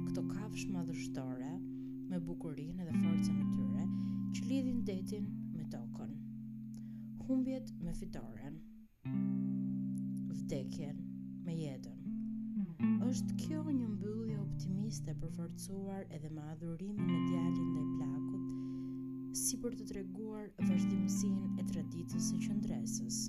këto 0.09 0.25
kafsh 0.33 0.67
madhështore 0.75 1.53
me 2.11 2.19
bukurin 2.27 2.81
edhe 2.83 2.99
forcën 2.99 3.45
e 3.45 3.47
tyre 3.55 3.87
që 4.35 4.51
lidhin 4.51 4.83
detin 4.91 5.29
me 5.55 5.69
tokën. 5.71 6.17
Humbjet 7.29 7.71
me 7.87 7.95
fitoren, 8.01 8.59
vdekjen 10.33 10.99
me 11.47 11.55
jetën 11.63 11.96
është 12.83 13.35
kjo 13.41 13.63
një 13.67 13.87
mbyllje 13.89 14.37
optimiste 14.41 15.13
përforcuar 15.23 16.05
edhe 16.17 16.29
me 16.31 16.43
adhurimin 16.53 17.11
e 17.15 17.21
djalin 17.31 17.71
dhe 17.77 17.85
plakut, 17.97 19.39
si 19.43 19.57
për 19.63 19.75
të 19.79 19.87
treguar 19.93 20.51
vazhdimësin 20.59 21.59
e 21.63 21.67
traditës 21.71 22.29
së 22.31 22.41
qëndresës. 22.45 23.21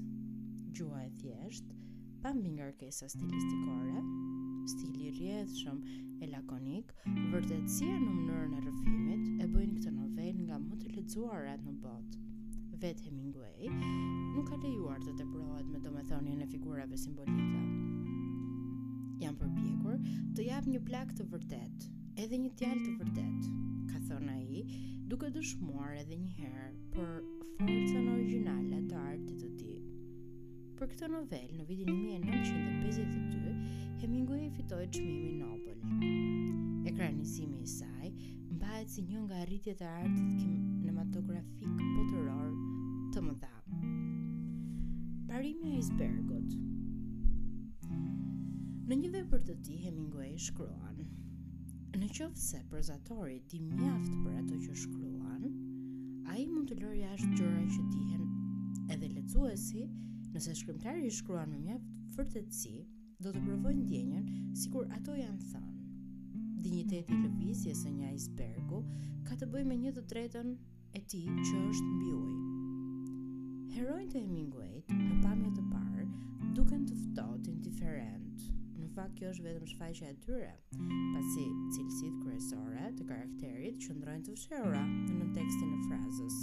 Gjua 0.78 1.06
e 1.06 1.12
thjeshtë, 1.22 1.78
pa 2.24 2.34
mbi 2.36 2.52
ngarkesa 2.58 3.08
stilistikore, 3.14 4.04
stili 4.76 5.08
rrjedhshëm 5.14 5.82
e 6.24 6.32
lakonik, 6.34 6.92
vërtetësia 7.32 7.96
në 8.04 8.18
mënyrën 8.18 8.56
e 8.60 8.64
rrëfimit 8.66 9.30
e 9.46 9.52
bëjnë 9.56 9.80
këtë 9.80 9.96
novel 9.96 10.40
nga 10.44 10.60
më 10.68 10.80
të 10.84 10.96
lexuarat 11.00 11.64
në 11.70 11.78
botë. 11.88 12.24
Vetë 12.82 13.08
Hemingway 13.08 13.70
nuk 13.72 14.52
ka 14.52 14.60
lejuar 14.62 15.00
të 15.06 15.16
teprohet 15.24 15.72
me 15.74 15.82
domethënien 15.88 16.44
e 16.46 16.52
figurave 16.52 17.00
simbolike 17.02 17.86
janë 19.28 19.42
përpjekur 19.44 19.96
të 20.40 20.44
jap 20.48 20.68
një 20.72 20.80
plak 20.88 21.10
të 21.18 21.24
vërtet, 21.28 21.86
edhe 22.24 22.38
një 22.40 22.52
tjallë 22.60 22.84
të 22.84 22.92
vërtet, 23.00 23.48
ka 23.90 24.00
thona 24.06 24.36
i, 24.58 24.62
duke 25.12 25.28
dëshmuar 25.36 25.98
edhe 26.00 26.16
njëherë 26.22 26.68
për 26.94 27.10
forcën 27.64 28.08
originale 28.14 28.78
të 28.88 29.02
artit 29.02 29.42
të 29.44 29.50
ti. 29.60 29.74
Për 30.80 30.92
këtë 30.94 31.10
novel, 31.12 31.52
në 31.60 31.66
vitin 31.74 31.92
1952, 32.06 33.58
Hemingway 34.06 34.48
fitoj 34.56 34.86
qmimi 34.96 35.34
Nobel. 35.42 35.84
Ekranizimi 36.88 37.66
i 37.66 37.74
saj, 37.74 38.14
mbahet 38.56 38.94
si 38.96 39.04
një 39.10 39.26
nga 39.26 39.44
rritjet 39.52 39.84
e 39.84 39.92
artit 40.06 40.40
kinematografik 40.40 41.76
botëror 41.84 42.56
të 43.12 43.28
më 43.28 43.36
dha. 43.44 43.54
Parimi 45.28 45.76
e 45.76 45.84
izbergot, 45.84 46.56
Në 48.88 48.96
një 48.96 49.10
dhe 49.12 49.20
për 49.28 49.42
të 49.50 49.54
ti, 49.68 49.74
Hemingway 49.84 50.38
shkruan, 50.40 51.00
në 52.00 52.08
qofë 52.16 52.40
se 52.40 52.60
prozatori 52.72 53.42
ti 53.52 53.58
mjaft 53.60 54.14
për 54.24 54.38
ato 54.40 54.60
që 54.64 54.76
shkruan, 54.80 55.44
a 56.32 56.36
i 56.40 56.46
mund 56.48 56.70
të 56.70 56.78
lërë 56.80 57.02
jashtë 57.02 57.34
gjëra 57.34 57.66
që 57.74 57.84
dihen 57.92 58.24
edhe 58.88 59.24
si, 59.66 59.84
nëse 60.32 60.56
shkrimtari 60.62 61.06
i 61.10 61.12
shkruan 61.18 61.50
në 61.58 61.60
mjaft 61.66 61.92
vërtetësi, 62.16 62.78
do 63.26 63.32
të 63.36 63.44
djenjen 63.52 63.84
ndjenjën 63.84 64.56
sikur 64.62 64.88
ato 64.96 65.16
janë 65.20 65.42
thënë. 65.42 65.74
Digniteti 66.64 67.20
i 67.20 67.22
lëvizjes 67.26 67.84
së 67.84 67.92
një 67.98 68.14
icebergu 68.16 68.80
ka 69.28 69.36
të 69.36 69.50
bëjë 69.52 69.70
me 69.74 69.82
një 69.84 69.94
të 70.00 70.06
tretën 70.14 70.56
e 70.96 71.04
tij 71.04 71.28
që 71.44 71.66
është 71.74 71.92
mbi 71.98 72.16
ujë. 72.22 73.76
Heronjtë 73.76 74.18
e 74.18 74.24
Hemingway 74.24 74.80
të 74.88 75.20
pamje 75.28 75.52
të 75.60 75.68
parë 75.76 76.08
duken 76.62 76.88
të 76.88 76.96
ftohtë 77.04 77.52
indiferent 77.52 78.27
fakt 78.98 79.14
kjo 79.20 79.28
është 79.30 79.44
vetëm 79.46 79.66
shfaqja 79.70 80.08
e 80.10 80.16
tyre, 80.26 80.54
pasi 81.14 81.44
cilësitë 81.74 82.22
kryesore 82.24 82.86
të 82.98 83.06
karakterit 83.06 83.76
qëndrojnë 83.84 84.26
të 84.26 84.34
fshehura 84.40 84.80
në 85.20 85.28
tekstin 85.36 85.76
e 85.76 85.82
frazës. 85.84 86.38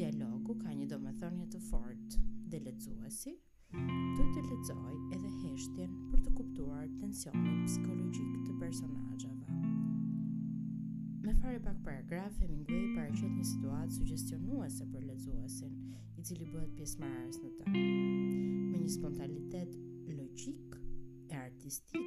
Dialogu 0.00 0.56
ka 0.64 0.72
një 0.74 0.88
domethënie 0.90 1.46
të 1.52 1.60
fortë 1.68 2.24
dhe 2.50 2.60
lexuesi 2.66 3.36
duhet 3.76 4.32
të 4.40 4.42
lexojë 4.48 4.98
edhe 5.14 5.30
heshtjen 5.36 5.94
për 6.10 6.24
të 6.26 6.34
kuptuar 6.40 6.88
tensionin 7.04 7.62
psikologjik 7.68 8.34
të 8.48 8.58
personazheve. 8.64 9.72
Me 11.26 11.34
fare 11.44 11.62
pak 11.68 11.78
paragraf, 11.86 12.34
Hemingway 12.42 12.90
paraqet 12.98 13.30
një 13.38 13.46
situatë 13.52 14.00
sugjestionuese 14.00 14.86
për 14.90 15.06
lexuesin, 15.12 15.74
i 16.18 16.26
cili 16.26 16.46
bëhet 16.56 16.74
pjesëmarrës 16.80 17.38
në 17.46 17.54
të. 17.58 17.74
Me 17.74 18.82
një 18.82 18.94
spontanitet 18.98 19.78
logjik 20.16 20.65
artistik. 21.66 22.02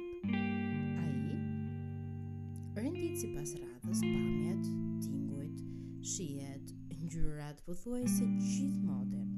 A 2.76 2.80
i, 2.80 2.80
rëndit 2.80 3.18
si 3.20 3.28
pas 3.36 3.50
radhës 3.60 3.98
pamjet, 4.06 4.62
tingujt, 5.04 5.58
shijet, 6.00 6.70
njërat, 7.04 7.60
po 7.66 7.74
thuaj 7.82 8.06
se 8.08 8.24
gjithë 8.38 8.80
modin. 8.86 9.34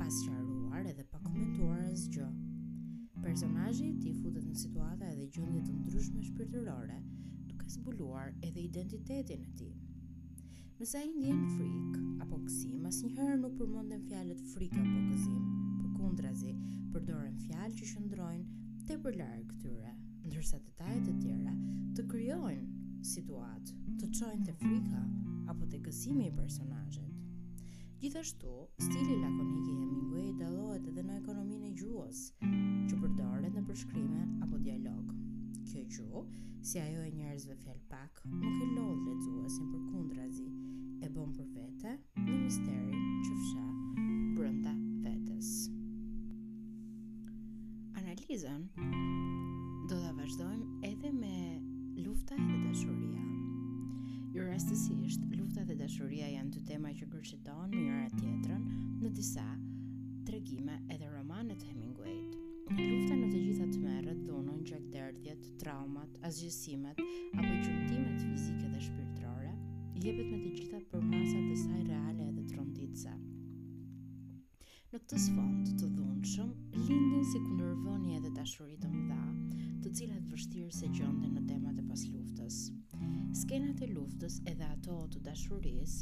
Pas 0.00 0.16
qarruar 0.24 0.88
edhe 0.94 1.04
pa 1.12 1.20
komentuar 1.26 1.84
as 1.90 2.06
gjë. 2.14 2.30
i 3.72 3.90
ti 4.00 4.12
futet 4.22 4.44
në 4.46 4.54
situata 4.62 5.04
edhe 5.10 5.26
gjëndjet 5.36 5.66
të 5.68 5.72
ndryshme 5.82 6.22
shpirtërore, 6.30 6.98
duke 7.50 7.68
zbuluar 7.70 8.32
edhe 8.42 8.60
identitetin 8.64 9.44
e 9.48 9.52
ti. 9.60 9.68
Nëse 10.80 10.96
ai 10.98 11.12
ndjen 11.16 11.44
frikë, 11.56 12.00
apo 12.24 12.40
gëzim, 12.48 12.84
asnjëherë 12.88 13.36
nuk 13.44 13.56
përmenden 13.60 14.08
fjalët 14.08 14.40
frikë 14.54 14.80
apo 14.84 14.98
gëzim. 15.12 15.46
Përkundrazi, 15.84 16.56
përdoren 16.92 17.38
fjalë 17.46 17.76
që 17.80 17.92
shëndrojnë 17.92 18.51
për 19.02 19.16
larë 19.18 19.42
këtyre, 19.50 19.92
ndërsa 20.30 20.60
të 20.62 20.74
tajet 20.78 21.08
e 21.10 21.14
tjera 21.18 21.52
të 21.96 22.04
kryojnë 22.10 23.06
situatë, 23.12 23.78
të 23.98 24.10
qojnë 24.18 24.46
të 24.48 24.52
frika, 24.60 25.00
apo 25.50 25.66
të 25.72 25.80
gëzimi 25.88 26.28
i 26.28 26.34
personajet. 26.36 27.08
Gjithashtu, 28.02 28.52
stili 28.84 29.16
lakonik 29.22 29.66
i 29.66 29.74
Hemingway 29.80 30.30
dalohet 30.38 30.86
edhe 30.92 31.04
në 31.06 31.18
ekonominë 31.22 31.68
e 31.70 31.74
gjuhës, 31.80 32.22
që 32.90 32.98
përdoret 33.02 33.58
në 33.58 33.64
përshkrime 33.68 34.22
apo 34.46 34.58
dialog. 34.68 35.10
Kjo 35.72 35.82
gjuhë, 35.96 36.22
si 36.68 36.80
ajo 36.82 37.02
e 37.08 37.12
njerëzve 37.18 37.58
fjalë 37.62 37.86
pak, 37.90 38.22
nuk 38.38 38.54
e 38.66 38.70
lodh 38.78 39.04
lexuesin 39.08 39.70
përkundrazi, 39.74 40.48
e 41.06 41.10
bën 41.14 41.34
për 41.38 41.50
vete 41.58 41.96
dhe 42.22 42.38
misteri 42.46 43.06
që 43.26 43.40
fshat. 43.44 43.71
season 48.32 48.64
do 49.90 49.92
të 49.92 50.12
vazhdojmë 50.16 50.86
edhe 50.88 51.08
me 51.12 51.32
lufta 52.00 52.32
e 52.38 52.58
dashuria. 52.62 53.20
Ju 54.32 54.46
rastësisht, 54.46 55.24
lufta 55.36 55.64
dhe 55.68 55.76
dashuria 55.76 56.30
janë 56.32 56.52
dy 56.54 56.62
tema 56.70 56.92
që 56.96 57.10
gërshetohen 57.12 57.74
me 57.74 57.82
njëra 57.82 58.06
tjetrën 58.20 58.64
në 59.02 59.10
disa 59.16 59.44
tregime 60.28 60.78
edhe 60.94 61.10
romane 61.12 61.58
të 61.60 61.68
Hemingway. 61.74 62.16
Lufta 62.72 63.18
në 63.20 63.26
të 63.34 63.42
gjitha 63.50 63.68
të 63.74 64.16
dhunon 64.22 64.64
gjatë 64.68 65.56
traumat, 65.60 66.16
azgjësimet 66.30 67.02
apo 67.02 67.52
çuntimet 67.66 68.24
fizike 68.30 68.70
dhe 68.72 68.80
shpirtërore, 68.86 69.52
jepet 70.06 70.32
me 70.32 70.38
të 70.46 70.54
gjitha 70.56 70.80
përmasat 70.94 71.52
e 71.52 71.60
saj 71.66 71.84
reale 71.92 72.30
edhe 72.32 72.48
tronditëse. 72.54 73.12
Në 74.62 75.00
këtë 75.00 75.20
sfond 75.26 75.74
të 75.82 75.92
dhunshëm, 75.98 76.71
përfshin 77.22 77.38
si 77.38 77.46
kundër 77.46 77.74
vënje 77.84 78.16
dhe 78.24 78.30
dashurit 78.34 78.80
të 78.82 78.88
mëdha, 78.90 79.24
të 79.84 79.90
cilat 79.94 80.22
vështirë 80.32 80.70
se 80.74 80.88
gjonde 80.96 81.28
në 81.30 81.42
temat 81.46 81.76
e 81.78 81.82
pas 81.86 82.00
luftës. 82.10 82.56
Skenat 83.38 83.82
e 83.86 83.88
luftës 83.92 84.40
edhe 84.50 84.66
ato 84.66 84.96
të 85.12 85.20
dashuris 85.28 86.00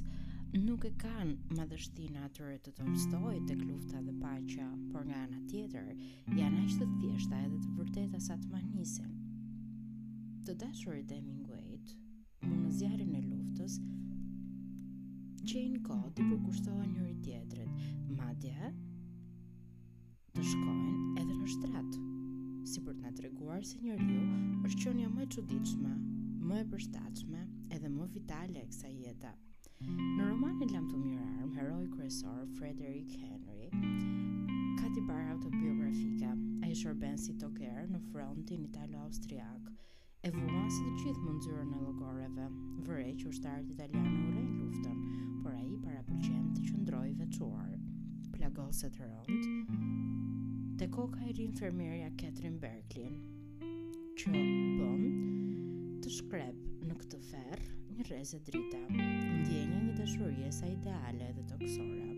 nuk 0.57 0.87
e 0.89 0.91
kanë 1.03 1.59
madhështin 1.59 2.17
atërë 2.23 2.55
të 2.65 2.73
të 2.79 2.87
mstoj 2.95 3.35
të 3.51 3.57
klufta 3.61 4.01
dhe 4.07 4.15
paqa 4.23 4.69
por 4.95 5.05
nga 5.11 5.19
nga 5.35 5.43
tjetër, 5.53 5.91
janë 6.41 6.63
ashtë 6.65 6.89
të 6.89 6.97
thjeshta 7.03 7.43
edhe 7.45 7.61
të 7.67 7.75
vërteta 7.83 8.23
sa 8.31 8.39
të 8.41 8.53
manisen. 8.55 9.13
Të 10.49 10.57
dashurit 10.65 11.13
e 11.13 11.21
Mingwejt, 11.29 11.93
më 12.49 12.63
në 12.65 12.73
zjarin 12.79 13.13
e 13.21 13.23
luftës, 13.29 13.77
qenë 15.53 15.85
ko 15.85 16.01
të 16.17 16.31
përkushtoha 16.33 16.89
njëri 16.95 17.15
tjetërit, 17.29 17.87
madje, 18.17 18.73
të 20.33 20.47
shkojnë 20.49 21.00
shtrat. 21.51 21.91
Si 22.63 22.79
për 22.87 22.95
të 23.01 23.03
në 23.03 23.11
treguar 23.19 23.65
se 23.67 23.81
njëriu 23.83 24.19
është 24.69 24.85
qënja 24.85 25.07
më 25.15 25.25
e 25.27 25.31
quditshme, 25.33 25.95
më 26.47 26.59
e 26.63 26.67
përstachme 26.71 27.41
edhe 27.75 27.89
më 27.91 28.07
vitale 28.15 28.61
e 28.63 28.69
kësa 28.69 28.91
jeta. 28.95 29.33
Në 29.83 30.29
romanin 30.29 30.71
Lam 30.77 30.87
të 30.93 30.99
Mirarm, 31.01 31.51
heroi 31.57 31.89
kryesor 31.95 32.45
Frederick 32.59 33.17
Henry, 33.25 33.67
ka 34.79 34.91
t'i 34.95 35.03
barë 35.09 35.33
autobiografika, 35.35 36.31
a 36.63 36.71
i 36.71 36.77
shërben 36.79 37.19
si 37.19 37.35
toker 37.43 37.89
në 37.91 37.99
frontin 38.13 38.69
italo-austriak, 38.69 39.73
e 40.23 40.31
vua 40.31 40.69
si 40.71 40.87
të 40.87 40.95
qithë 41.03 41.25
mundzyrën 41.25 41.75
në 41.75 41.83
logoreve, 41.83 42.47
vëre 42.87 43.11
që 43.25 43.33
është 43.33 43.57
arët 43.57 43.75
italianë 43.75 44.11
u 44.11 44.35
rejnë 44.37 44.61
luftën, 44.61 45.03
por 45.43 45.59
a 45.59 45.67
i 45.67 45.75
para 45.83 46.05
përqenë 46.13 46.61
të 46.61 46.69
qëndroj 46.69 47.09
vequar. 47.25 47.75
Plagoset 48.37 49.01
rëndë, 49.01 50.39
dhe 50.81 50.87
koka 50.89 51.19
i 51.29 51.33
rinë 51.37 51.59
fermerja 51.61 52.07
Catherine 52.17 52.57
Berklin, 52.57 53.17
që 54.17 54.31
bëm 54.33 55.03
të 56.01 56.13
shkrep 56.17 56.63
në 56.89 56.97
këtë 57.03 57.19
ferë 57.27 57.67
një 57.99 58.07
reze 58.09 58.41
drita, 58.47 58.81
ndjenja 58.95 59.81
një 59.83 59.97
dëshurje 59.99 60.49
sa 60.59 60.71
ideale 60.73 61.29
dhe 61.37 61.45
toksore. 61.51 62.09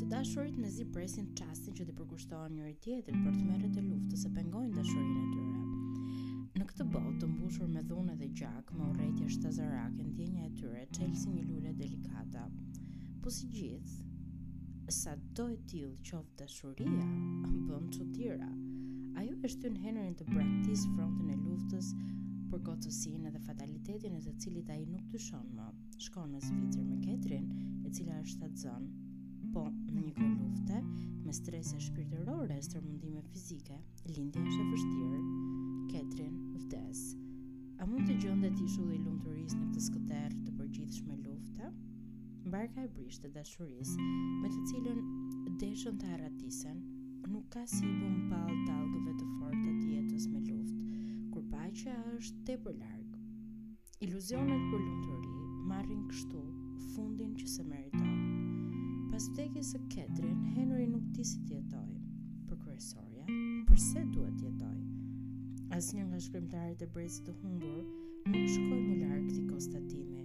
Të 0.00 0.10
dashurit 0.10 0.58
me 0.64 0.72
zi 0.74 0.88
presin 0.98 1.30
qastin 1.38 1.78
që 1.78 1.86
të 1.86 1.94
përkushtohen 2.00 2.56
njëri 2.58 2.74
tjetër 2.82 3.14
për 3.22 3.38
të 3.38 3.46
merët 3.52 3.78
e 3.78 3.86
luftës 3.86 4.26
se 4.26 4.34
pengojnë 4.40 4.74
dashurin 4.80 5.22
e 5.22 5.32
tyre. 5.38 6.36
Në 6.58 6.66
këtë 6.72 6.88
botë 6.96 7.14
të 7.22 7.30
mbushur 7.36 7.70
me 7.76 7.84
dhune 7.92 8.18
dhe 8.24 8.32
gjak, 8.42 8.74
me 8.74 8.90
urejtje 8.96 9.30
shtazarak, 9.36 9.94
ndjenja 10.10 10.48
e 10.50 10.54
tyre, 10.58 10.84
qelë 10.98 11.20
si 11.22 11.36
një 11.36 11.46
lule 11.52 11.76
delikata. 11.84 12.48
Po 13.22 13.30
si 13.38 13.46
gjithë, 13.54 14.10
sa 14.92 15.14
do 15.36 15.46
e 15.48 15.54
tilë 15.70 15.94
qovë 16.04 16.34
dashuria, 16.36 17.04
bëm 17.68 17.86
që 17.94 18.04
tira. 18.14 18.48
Ajo 19.22 19.36
është 19.48 19.62
ty 19.62 19.70
në 19.72 19.80
Henryn 19.86 20.16
të 20.18 20.26
praktisë 20.28 20.90
frontën 20.92 21.30
e 21.32 21.36
luftës 21.40 21.86
për 22.52 22.60
gotësinë 22.66 23.32
dhe 23.32 23.40
fatalitetin 23.46 24.18
e 24.18 24.20
të 24.26 24.34
cilit 24.44 24.68
a 24.74 24.76
i 24.76 24.84
nuk 24.90 25.06
të 25.14 25.20
shonë 25.26 25.56
më. 25.56 25.68
Shkon 26.06 26.34
në 26.34 26.40
Zvicër 26.44 26.84
me 26.90 26.98
Ketrin, 27.06 27.46
e 27.88 27.92
cila 27.96 28.18
është 28.20 28.50
të 28.50 28.62
zonë. 28.64 29.08
Po, 29.54 29.64
në 29.96 30.04
një 30.08 30.12
kohë 30.18 30.36
lufte, 30.42 30.82
me 31.24 31.36
strese 31.40 31.80
shpirtërore 31.86 32.58
e 32.60 32.66
stërmundime 32.68 33.22
fizike, 33.32 33.78
lindja 34.12 34.44
është 34.44 34.58
e 34.58 34.66
vështirë. 34.74 35.22
Ketrin, 35.94 36.36
vdes. 36.58 37.06
A 37.80 37.88
mund 37.88 38.04
të 38.10 38.18
gjënë 38.26 38.44
dhe 38.44 38.52
tishu 38.60 38.90
i 38.92 39.00
në 39.08 39.16
të 39.56 39.86
skëterë 39.88 40.44
të 40.48 40.56
përgjithshme 40.60 41.16
lufte? 41.24 41.72
barka 42.46 42.82
e 42.82 42.88
brisht 42.90 43.22
të 43.22 43.28
dashuris, 43.36 43.92
me 44.02 44.48
të 44.50 44.62
cilën 44.66 44.98
deshën 45.60 45.98
të 46.02 46.08
haratisen, 46.10 46.80
nuk 47.32 47.46
ka 47.54 47.62
si 47.70 47.86
bëm 47.86 48.16
pal 48.32 48.50
dalgëve 48.66 49.12
të 49.20 49.28
forta 49.36 49.74
të 49.78 49.92
jetës 49.92 50.26
me 50.32 50.40
luft, 50.48 50.80
kur 51.32 51.44
pa 51.52 51.62
që 51.82 51.94
është 52.16 52.42
te 52.48 52.56
për 52.64 52.74
largë. 52.80 53.22
Iluzionet 54.08 54.64
për 54.72 54.82
lundëri 54.86 55.34
marrin 55.70 56.02
kështu 56.10 56.40
fundin 56.96 57.36
që 57.38 57.46
se 57.54 57.64
meriton. 57.64 58.18
Pas 59.12 59.28
vdekjes 59.30 59.70
së 59.76 59.82
Ketrin, 59.94 60.40
Henry 60.56 60.88
nuk 60.96 61.04
di 61.14 61.24
si 61.30 61.38
të 61.46 61.60
jetojë. 61.60 62.00
Për 62.50 62.58
kryesorja, 62.64 63.26
përse 63.70 64.02
duhet 64.16 64.40
të 64.40 64.72
As 65.72 65.86
Asnjë 65.88 66.08
nga 66.10 66.18
shkrimtarët 66.20 66.82
e 66.84 66.88
brezit 66.94 67.24
të 67.28 67.32
humbur 67.40 67.86
nuk 68.34 68.48
shkoi 68.52 68.82
më 68.88 68.98
larg 69.06 69.30
t'i 69.30 69.40
konstatimi. 69.48 70.21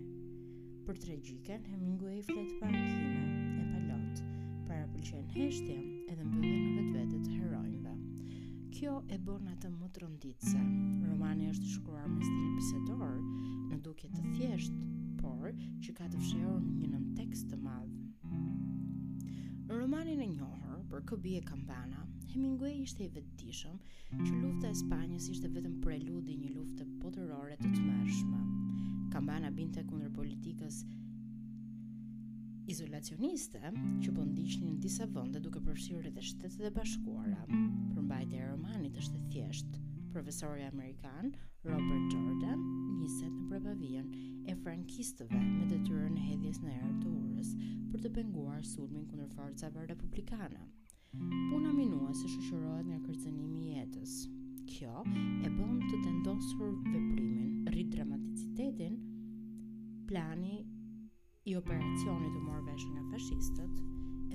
Për 0.88 0.96
të 1.04 1.08
regjiken, 1.10 1.64
e 1.76 1.78
flet 2.24 2.52
pa 2.62 2.68
e 2.72 3.80
pa 3.88 3.96
para 4.70 4.84
pëlqen 4.94 5.26
heshtje 5.34 5.74
edhe 6.14 6.28
mbëllin 6.30 6.76
në 6.78 6.86
vetë 6.94 7.18
të 7.26 7.32
herojnëve. 7.34 7.96
Kjo 8.78 8.94
e 9.12 9.18
bon 9.28 9.50
atë 9.52 9.72
më 9.74 9.90
të 9.98 10.04
rënditëse. 10.06 10.62
Romani 11.10 11.50
është 11.52 11.72
shkruar 11.74 12.08
me 12.14 12.22
stil 12.24 12.48
pisetor, 12.56 13.20
në 13.74 13.82
duke 13.84 14.08
të 14.14 14.24
thjesht, 14.38 14.78
por 15.20 15.50
që 15.84 15.96
ka 16.00 16.08
të 16.14 16.22
fshehur 16.24 16.62
në 16.64 16.78
një 16.80 16.92
nën 16.94 17.10
tekst 17.20 17.52
të 17.52 17.60
madh. 17.66 17.98
Në 19.68 19.80
romanin 19.84 20.22
e 20.24 20.30
njohur 20.40 20.86
për 20.94 21.04
këbi 21.12 21.34
e 21.42 21.42
Kampana, 21.52 22.06
Hemingway 22.32 22.78
ishte 22.88 23.04
i 23.04 23.12
vetëdishëm 23.20 23.76
që 24.24 24.38
lufta 24.40 24.72
e 24.72 24.80
Spanjës 24.86 25.28
ishte 25.36 25.52
vetëm 25.52 25.82
preludi 25.84 26.40
një 26.46 26.54
lufte 26.56 26.88
botërore 27.04 27.60
të 27.60 27.74
tmerrshme. 27.76 28.40
Të 28.48 28.57
kampana 29.12 29.50
binte 29.56 29.84
kundër 29.88 30.12
politikës 30.16 30.82
izolacioniste 32.72 33.62
që 34.04 34.12
po 34.14 34.24
ndiqnin 34.28 34.74
në 34.74 34.82
disa 34.84 35.06
vende 35.18 35.40
duke 35.44 35.62
përfshirë 35.64 36.10
edhe 36.12 36.24
Shtetet 36.28 36.66
e 36.68 36.72
Bashkuara. 36.78 37.46
Përmbajtja 37.94 38.42
e 38.44 38.48
romanit 38.52 38.98
është 39.02 39.20
e 39.22 39.30
thjeshtë. 39.34 39.84
Profesori 40.14 40.66
amerikan 40.68 41.32
Robert 41.68 42.08
Jordan 42.14 42.64
niset 42.98 43.32
në 43.32 43.48
prepavijën 43.52 44.10
e 44.52 44.56
frankistëve 44.66 45.42
me 45.46 45.68
detyrën 45.72 46.18
e 46.20 46.26
hedhjes 46.32 46.60
në 46.64 46.74
erë 46.76 46.94
të 47.04 47.14
urës 47.14 47.54
për 47.94 48.04
të 48.04 48.14
penguar 48.20 48.66
sulmin 48.68 49.08
kundër 49.12 49.32
forcave 49.38 49.86
republikane. 49.94 50.66
Puna 51.18 51.72
minuese 51.74 52.28
shoqërohet 52.34 52.90
nga 52.92 53.00
kërcënimi 53.08 53.62
i 53.70 53.74
jetës, 53.80 54.18
kjo 54.68 54.96
e 55.46 55.50
bën 55.50 55.76
të 55.88 55.98
tendosur 56.04 56.74
veprimin, 56.92 57.54
rrit 57.72 57.92
dramaticitetin, 57.94 58.98
plani 60.10 60.58
i 61.48 61.54
operacionit 61.56 62.34
të 62.36 62.42
morë 62.44 62.66
vesh 62.68 62.88
nga 62.92 63.06
fashistët 63.14 63.78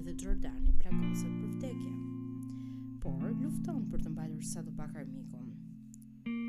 edhe 0.01 0.15
Jordani 0.23 0.73
plakonset 0.81 1.37
për 1.43 1.53
vdekje. 1.59 1.93
Por, 3.03 3.29
lufton 3.43 3.85
për 3.93 4.05
të 4.07 4.15
mbajtur 4.15 4.49
sa 4.55 4.65
të 4.65 4.73
pak 4.79 4.97
armikon, 5.03 5.51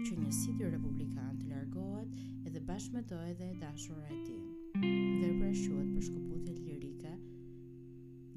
që 0.07 0.15
një 0.21 0.31
sidi 0.39 0.69
republikan 0.71 1.35
të 1.43 1.49
largohet 1.51 2.15
edhe 2.47 2.63
bashmetoj 2.69 3.33
dhe 3.39 3.49
e 3.51 3.59
dashur 3.65 3.99
e 4.07 4.21
ti, 4.23 4.39
dhe 4.79 5.33
rrëshuat 5.35 5.91
për 5.97 6.07
shkuputit 6.07 6.63
lirike 6.69 7.15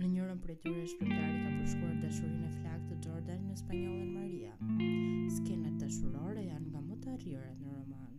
në 0.02 0.10
njërën 0.16 0.42
për 0.42 0.56
e 0.56 0.60
tyre 0.66 0.88
shkriptari 0.90 1.38
ka 1.46 1.54
përshkuar 1.60 1.94
dashurin 2.02 2.44
e 2.50 2.54
flakë 2.58 2.85
Jordan 3.06 3.42
në 3.46 3.54
spanjollën 3.54 4.08
Maria. 4.14 4.50
Skenet 5.30 5.76
dashurore 5.78 6.42
janë 6.42 6.66
nga 6.72 6.80
më 6.86 6.96
të 7.04 7.12
rrira 7.20 7.52
në 7.58 7.70
roman. 7.74 8.16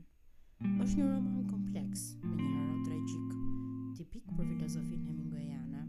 Është 0.85 0.99
një 0.99 1.07
roman 1.09 1.41
kompleks 1.49 2.03
me 2.21 2.35
një 2.37 2.49
hero 2.59 2.77
tragjik, 2.85 3.31
tipik 3.97 4.23
për 4.37 4.45
filozofinë 4.53 5.03
hemingwayane. 5.09 5.81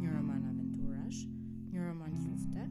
Një 0.00 0.08
roman 0.16 0.42
aventurash, 0.50 1.20
një 1.70 1.78
roman 1.86 2.12
lufte, 2.24 2.64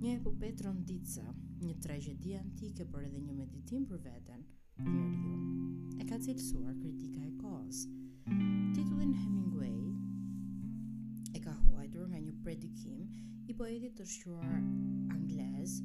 një 0.00 0.08
epopë 0.22 0.48
tronditëse, 0.62 1.26
një 1.68 1.74
tragjedi 1.84 2.32
antike 2.40 2.84
por 2.94 3.00
edhe 3.10 3.20
një 3.26 3.32
meditim 3.42 3.82
për 3.92 3.98
veten, 4.08 4.40
njeriu. 4.88 5.36
E 6.00 6.02
ka 6.08 6.16
cilësuar 6.24 6.74
kritika 6.80 7.20
e 7.28 7.32
kohës. 7.44 7.78
Titullin 8.72 9.12
Hemingway 9.12 9.80
e 11.36 11.38
ka 11.44 11.52
huajtur 11.66 12.04
nga 12.08 12.20
një 12.24 12.32
predikim 12.40 13.04
poeti 13.56 13.88
të 13.96 14.04
shquar 14.04 14.56
mm. 14.58 15.14
anglez 15.14 15.78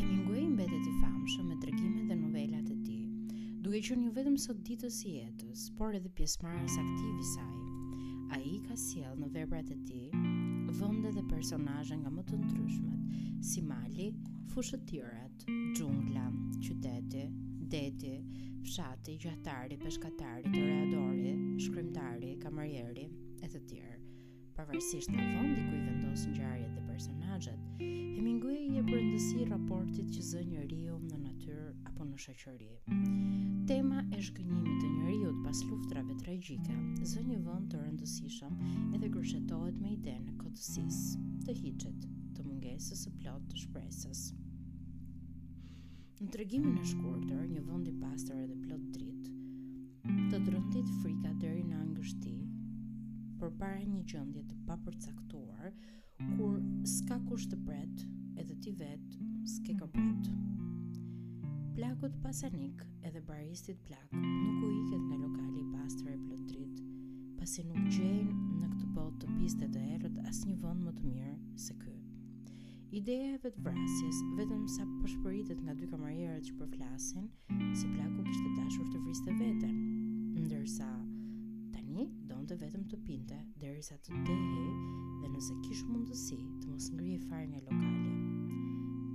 Hemingway 0.00 0.48
mbetet 0.56 0.90
i 0.94 0.96
famshëm 1.02 1.52
me 1.52 1.60
tregimet 1.62 2.08
dhe 2.08 2.16
novelat 2.24 2.72
e 2.72 2.80
tij, 2.88 3.62
duke 3.62 3.84
qenë 3.86 4.08
jo 4.08 4.16
vetëm 4.18 4.40
sot 4.48 4.64
ditës 4.66 5.02
i 5.10 5.16
jetës, 5.20 5.68
por 5.78 5.94
edhe 6.00 6.10
pjesmarës 6.18 6.80
aktiv 6.82 7.20
i 7.22 7.30
saj 7.36 7.54
A 8.34 8.38
i 8.42 8.56
ka 8.68 8.74
siel 8.78 9.14
në 9.22 9.28
verbrat 9.34 9.70
e 9.70 9.76
ti 9.86 10.00
vënde 10.76 11.12
dhe 11.14 11.22
personaje 11.30 11.96
nga 12.00 12.10
më 12.10 12.24
të 12.26 12.38
ndryshmet, 12.40 13.18
si 13.48 13.62
mali, 13.62 14.08
fushët 14.52 14.82
tjërat, 14.90 15.44
gjungla, 15.78 16.24
qyteti, 16.64 17.22
deti, 17.72 18.16
fshati, 18.66 19.14
gjatari, 19.22 19.78
peshkatari, 19.80 20.50
të 20.50 20.64
readori, 20.66 21.36
shkrymtari, 21.62 22.32
kamarjeri, 22.42 23.06
e 23.40 23.52
të 23.52 23.62
tjerë. 23.70 24.00
Pavarësisht 24.58 25.12
në 25.12 25.22
vëndi 25.36 25.66
ku 25.68 25.78
i 25.78 25.84
vendosë 25.86 26.34
gjarjet 26.40 26.74
dhe 26.78 26.86
personajet, 26.90 27.82
Hemingway 28.16 28.66
i 28.72 28.80
e 28.80 28.84
përndësi 28.88 29.46
raportit 29.52 30.10
që 30.16 30.26
zë 30.32 30.44
njëri 30.50 30.82
në 31.12 31.22
natyrë 31.28 31.70
apo 31.92 32.06
në 32.08 32.18
shëqëri. 32.26 32.70
Tema 33.70 34.02
e 34.16 34.22
shkënjimit 34.28 34.72
të 34.82 34.90
një 34.96 35.05
pas 35.44 35.60
luftrave 35.68 36.14
tragjike, 36.20 36.76
zë 37.06 37.22
një 37.26 37.38
vënd 37.44 37.68
të 37.72 37.80
rëndësishëm 37.82 38.56
edhe 38.96 39.10
gërshetohet 39.14 39.78
me 39.82 39.92
ide 39.96 40.14
në 40.24 40.34
këtësis, 40.40 41.00
të 41.46 41.54
hiqet, 41.60 42.06
të 42.36 42.44
mungesës 42.46 43.02
e 43.10 43.14
plot 43.18 43.46
të 43.52 43.60
shpresës. 43.64 44.22
Në 46.22 46.30
tregimin 46.32 46.78
e 46.80 46.86
shkurëtër, 46.92 47.44
një 47.52 47.64
vënd 47.68 47.90
i 47.92 47.96
pastor 48.00 48.38
edhe 48.46 48.56
plot 48.62 48.86
dritë, 48.96 49.34
të 50.32 50.42
drëndit 50.46 50.94
frika 51.02 51.34
dheri 51.42 51.64
në 51.68 51.82
angështi, 51.84 52.36
për 53.40 53.52
para 53.60 53.82
një 53.84 54.02
gjëndje 54.12 54.46
të 54.52 54.62
papërcaktuar, 54.70 55.72
kur 56.36 56.60
s'ka 56.96 57.20
kusht 57.28 57.52
të 57.52 57.60
bret, 57.68 58.06
edhe 58.40 58.56
ti 58.64 58.72
vetë 58.80 59.22
s'ke 59.56 59.76
ka 59.82 59.90
bretë 59.96 60.55
plakut 61.76 62.12
pasanik 62.24 62.78
edhe 63.04 63.20
baristit 63.28 63.76
plak 63.84 64.08
nuk 64.16 64.60
u 64.66 64.68
iket 64.80 65.02
nga 65.08 65.16
lokali 65.20 65.60
pastër 65.76 66.14
e 66.16 66.20
plotrit, 66.24 66.72
pasi 67.36 67.60
nuk 67.68 67.84
gjejnë 67.92 68.36
në 68.62 68.68
këtë 68.72 68.88
bot 68.96 69.18
të 69.20 69.34
piste 69.36 69.68
të 69.74 69.82
erët 69.96 70.16
asë 70.30 70.48
një 70.48 70.56
vënd 70.62 70.86
më 70.86 70.94
të 70.96 71.04
mirë 71.10 71.34
se 71.66 71.76
kë. 71.82 71.92
Ideja 73.02 73.28
e 73.34 73.42
vetë 73.44 73.64
vrasjes, 73.66 74.22
vetëm 74.40 74.64
sa 74.72 74.88
përshpëritet 75.02 75.60
nga 75.66 75.76
dy 75.76 75.90
kamarierët 75.92 76.48
që 76.48 76.56
përflasin, 76.62 77.28
se 77.76 77.92
plaku 77.92 78.24
kishtë 78.30 78.54
dashur 78.56 78.88
të 78.94 79.04
vriste 79.04 79.36
vete, 79.42 79.70
ndërsa 80.48 80.88
tani 81.76 82.08
donte 82.32 82.56
vetëm 82.64 82.88
të 82.88 83.04
pinte, 83.04 83.42
derisa 83.60 84.00
të 84.00 84.24
dehe 84.24 84.66
dhe 85.20 85.28
nëse 85.36 85.60
kishë 85.68 85.92
mundësi 85.92 86.40
të 86.64 86.72
mos 86.72 86.88
ngrije 86.96 87.20
farë 87.28 87.50
nga 87.52 87.66
lokali, 87.68 88.05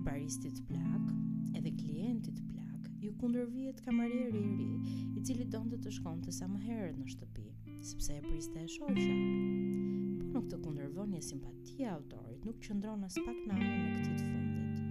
baristit 0.02 0.68
plak 0.68 1.12
edhe 1.58 1.72
klientit 1.78 2.40
plak 2.48 2.90
ju 3.04 3.12
kundërvijet 3.22 3.82
kamarier 3.86 4.36
i 4.36 4.42
ri 4.58 4.98
i 5.18 5.22
cili 5.26 5.46
donte 5.56 5.78
të 5.78 5.92
shkonte 5.98 6.32
të 6.32 6.38
sa 6.40 6.48
më 6.50 6.62
herët 6.66 6.98
në 7.04 7.08
shtëpi 7.14 7.44
sepse 7.90 8.16
e 8.18 8.24
priste 8.28 8.64
e 8.66 8.72
shoqja 8.78 9.14
Por 10.22 10.34
nuk 10.38 10.48
të 10.50 10.60
kundërvon 10.64 11.14
simpatia 11.28 11.92
autorit 12.00 12.46
nuk 12.48 12.60
qëndron 12.66 13.06
as 13.06 13.18
pak 13.28 13.40
në 13.46 13.58
anën 13.58 13.86
e 13.86 13.94
këtij 14.00 14.18
të 14.18 14.26
fundit 14.26 14.84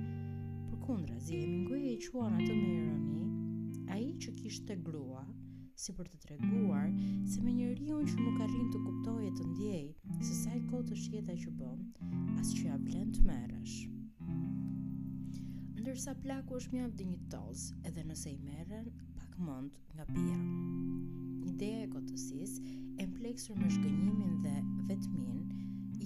por 0.71 0.81
kundra 0.87 1.19
zi 1.27 1.41
e 1.43 1.51
mingoi 1.57 1.83
e 1.91 2.01
quan 2.07 2.39
atë 2.39 2.55
me 2.63 2.71
ironi 2.79 3.93
ai 3.99 4.07
që 4.23 4.37
kishte 4.41 4.79
grua 4.89 5.25
si 5.83 5.95
për 5.99 6.11
të 6.15 6.23
treguar 6.27 6.91
se 7.33 7.43
me 7.43 7.57
njeriu 7.59 7.99
që 8.13 8.19
nuk 8.25 8.39
arrin 8.47 8.71
të 8.75 8.85
kuptojë 8.89 9.31
të 9.41 9.51
ndjej 9.53 9.85
se 10.29 10.39
sa 10.45 10.55
e 10.61 10.67
kotë 10.75 10.95
është 10.99 11.17
jeta 11.19 11.39
që 11.45 11.57
bën 11.59 11.85
as 12.43 12.53
që 12.59 12.69
ja 12.71 12.79
blen 12.87 13.17
të 13.17 13.31
merresh 13.33 13.79
ndërsa 15.91 16.13
plaku 16.23 16.55
është 16.55 16.71
mjaft 16.77 17.01
një 17.03 17.15
toz, 17.33 17.63
edhe 17.89 18.03
nëse 18.07 18.29
i 18.31 18.37
merren 18.47 18.85
pak 19.19 19.31
mend 19.43 19.79
nga 19.97 20.05
pira. 20.07 20.37
Ideja 21.51 21.81
e 21.83 21.89
kotësisë, 21.91 22.75
e 23.03 23.07
mpleksur 23.11 23.57
me 23.59 23.67
shkënjimin 23.75 24.37
dhe 24.45 24.53
vetmin, 24.91 25.41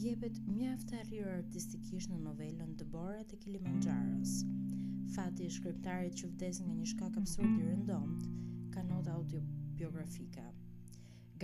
jepet 0.05 0.39
mjaft 0.47 0.95
e 0.97 1.03
rrirë 1.03 1.35
artistikisht 1.37 2.09
në 2.09 2.17
novelën 2.23 2.71
Të 2.81 2.87
borët 2.95 3.35
e 3.35 5.09
Fati 5.15 5.45
i 5.45 5.51
shkrimtarit 5.59 6.17
që 6.23 6.29
vdes 6.33 6.61
nga 6.65 6.75
një 6.79 6.87
shkak 6.95 7.19
absurd 7.21 7.59
i 7.61 7.69
rëndomt, 7.69 8.23
ka 8.73 8.83
nota 8.89 9.13
autobiografike. 9.19 10.47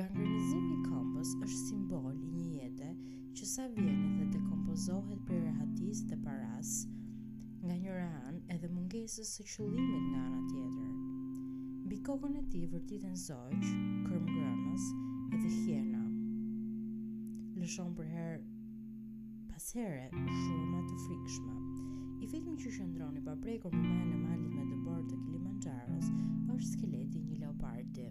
Gangrenizimi 0.00 0.78
i 0.78 0.86
kombës 0.88 1.36
është 1.44 1.60
simbol 1.68 2.14
i 2.16 2.32
një 2.38 2.48
jetë 2.56 2.90
që 3.36 3.44
sa 3.52 3.68
vjen 3.76 4.08
dhe 4.16 4.30
dekompozohet 4.38 5.28
për 5.28 5.44
rehatisë 5.44 6.08
dhe 6.08 6.18
parasë, 6.24 6.96
nga 7.64 7.76
njëra 7.76 8.06
anë 8.26 8.40
edhe 8.54 8.68
mungesës 8.72 9.30
së 9.36 9.44
qëllimit 9.52 10.04
nga 10.10 10.20
ana 10.26 10.38
tjetër. 10.48 10.92
Mbi 11.84 11.98
kokën 12.06 12.38
e 12.40 12.44
tij 12.52 12.64
vërtiten 12.72 13.16
zogj, 13.22 13.66
kërmgrënës 14.06 14.86
edhe 15.36 15.50
hiena. 15.58 16.00
Lëshon 17.60 17.92
për 17.98 18.08
herë 18.14 18.40
pas 19.50 19.66
here 19.76 20.06
shurma 20.38 20.80
të 20.88 20.96
frikshme. 21.04 21.54
I 22.24 22.30
vetmi 22.32 22.56
që 22.62 22.72
shëndron 22.78 23.20
i 23.20 23.24
paprekur 23.28 23.76
në 23.76 23.82
mëjën 23.84 24.16
e 24.16 24.22
malit 24.24 24.56
me 24.56 24.64
dëbor 24.72 25.04
të 25.10 25.20
Kilimanjaros 25.26 26.10
është 26.56 26.70
skeleti 26.72 27.22
një 27.28 27.38
leopardi. 27.44 28.08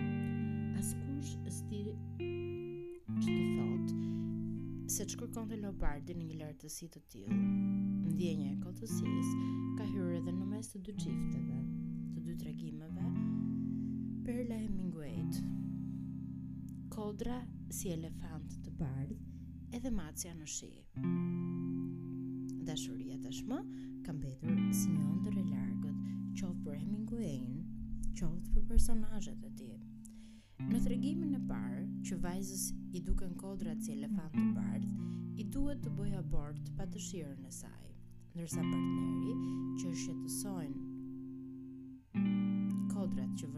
Askush 0.80 1.32
s'di 1.52 1.80
që 3.20 3.28
të 3.28 3.42
thot 3.58 3.92
se 4.94 5.04
që 5.10 5.18
kërkon 5.20 5.50
të 5.50 5.58
leopardi 5.60 6.14
në 6.16 6.24
një 6.30 6.36
lartësi 6.40 6.88
të 6.94 7.02
tillë. 7.12 7.36
Ndjenja 8.14 8.54
e 8.54 8.58
kotësisë 8.62 9.44
ka 9.76 9.84
hyrë 9.90 10.14
edhe 10.22 10.32
në 10.32 10.46
mes 10.48 10.70
të 10.72 10.80
dy 10.88 10.94
qifteve, 11.02 11.58
të 12.14 12.24
dy 12.30 12.36
tregimeve, 12.40 13.04
Perla 14.24 14.56
Hemingwayt, 14.62 15.40
Kodra 16.96 17.36
si 17.68 17.92
elefant 17.98 18.48
të 18.64 18.72
bardh, 18.80 19.18
edhe 19.76 19.92
macja 20.00 20.32
në 20.40 20.48
shi. 20.56 20.72
Dashuria 22.70 23.20
tashmë 23.26 23.60
ka 24.08 24.16
mbetur 24.16 24.56
si 24.80 24.88
një 24.96 25.04
ëndër 25.12 25.38
e 25.42 25.44
largët, 25.52 26.08
qof 26.40 26.56
për 26.64 26.80
Hemingwayn, 26.80 27.60
qoftë 28.18 28.52
për 28.54 28.64
personazhet 28.70 29.44
e 29.46 29.52
tij. 29.56 29.76
Në 30.70 30.78
tregimin 30.84 31.36
e 31.36 31.40
parë, 31.50 31.82
që 32.08 32.16
vajzës 32.24 32.64
i 32.98 33.02
duken 33.06 33.36
kodrat 33.40 33.80
si 33.86 33.94
lëpaf 33.96 34.32
të 34.34 34.48
bardh, 34.56 34.96
i 35.40 35.44
duhet 35.54 35.80
të 35.84 35.92
bëjë 35.96 36.16
abort 36.20 36.72
pa 36.76 36.86
dëshirën 36.90 37.46
e 37.46 37.52
saj, 37.54 37.92
ndërsa 38.34 38.60
partneri 38.72 39.36
që 39.78 39.92
shqetësojnë 40.04 40.88
kodrat 42.96 43.36
që 43.38 43.52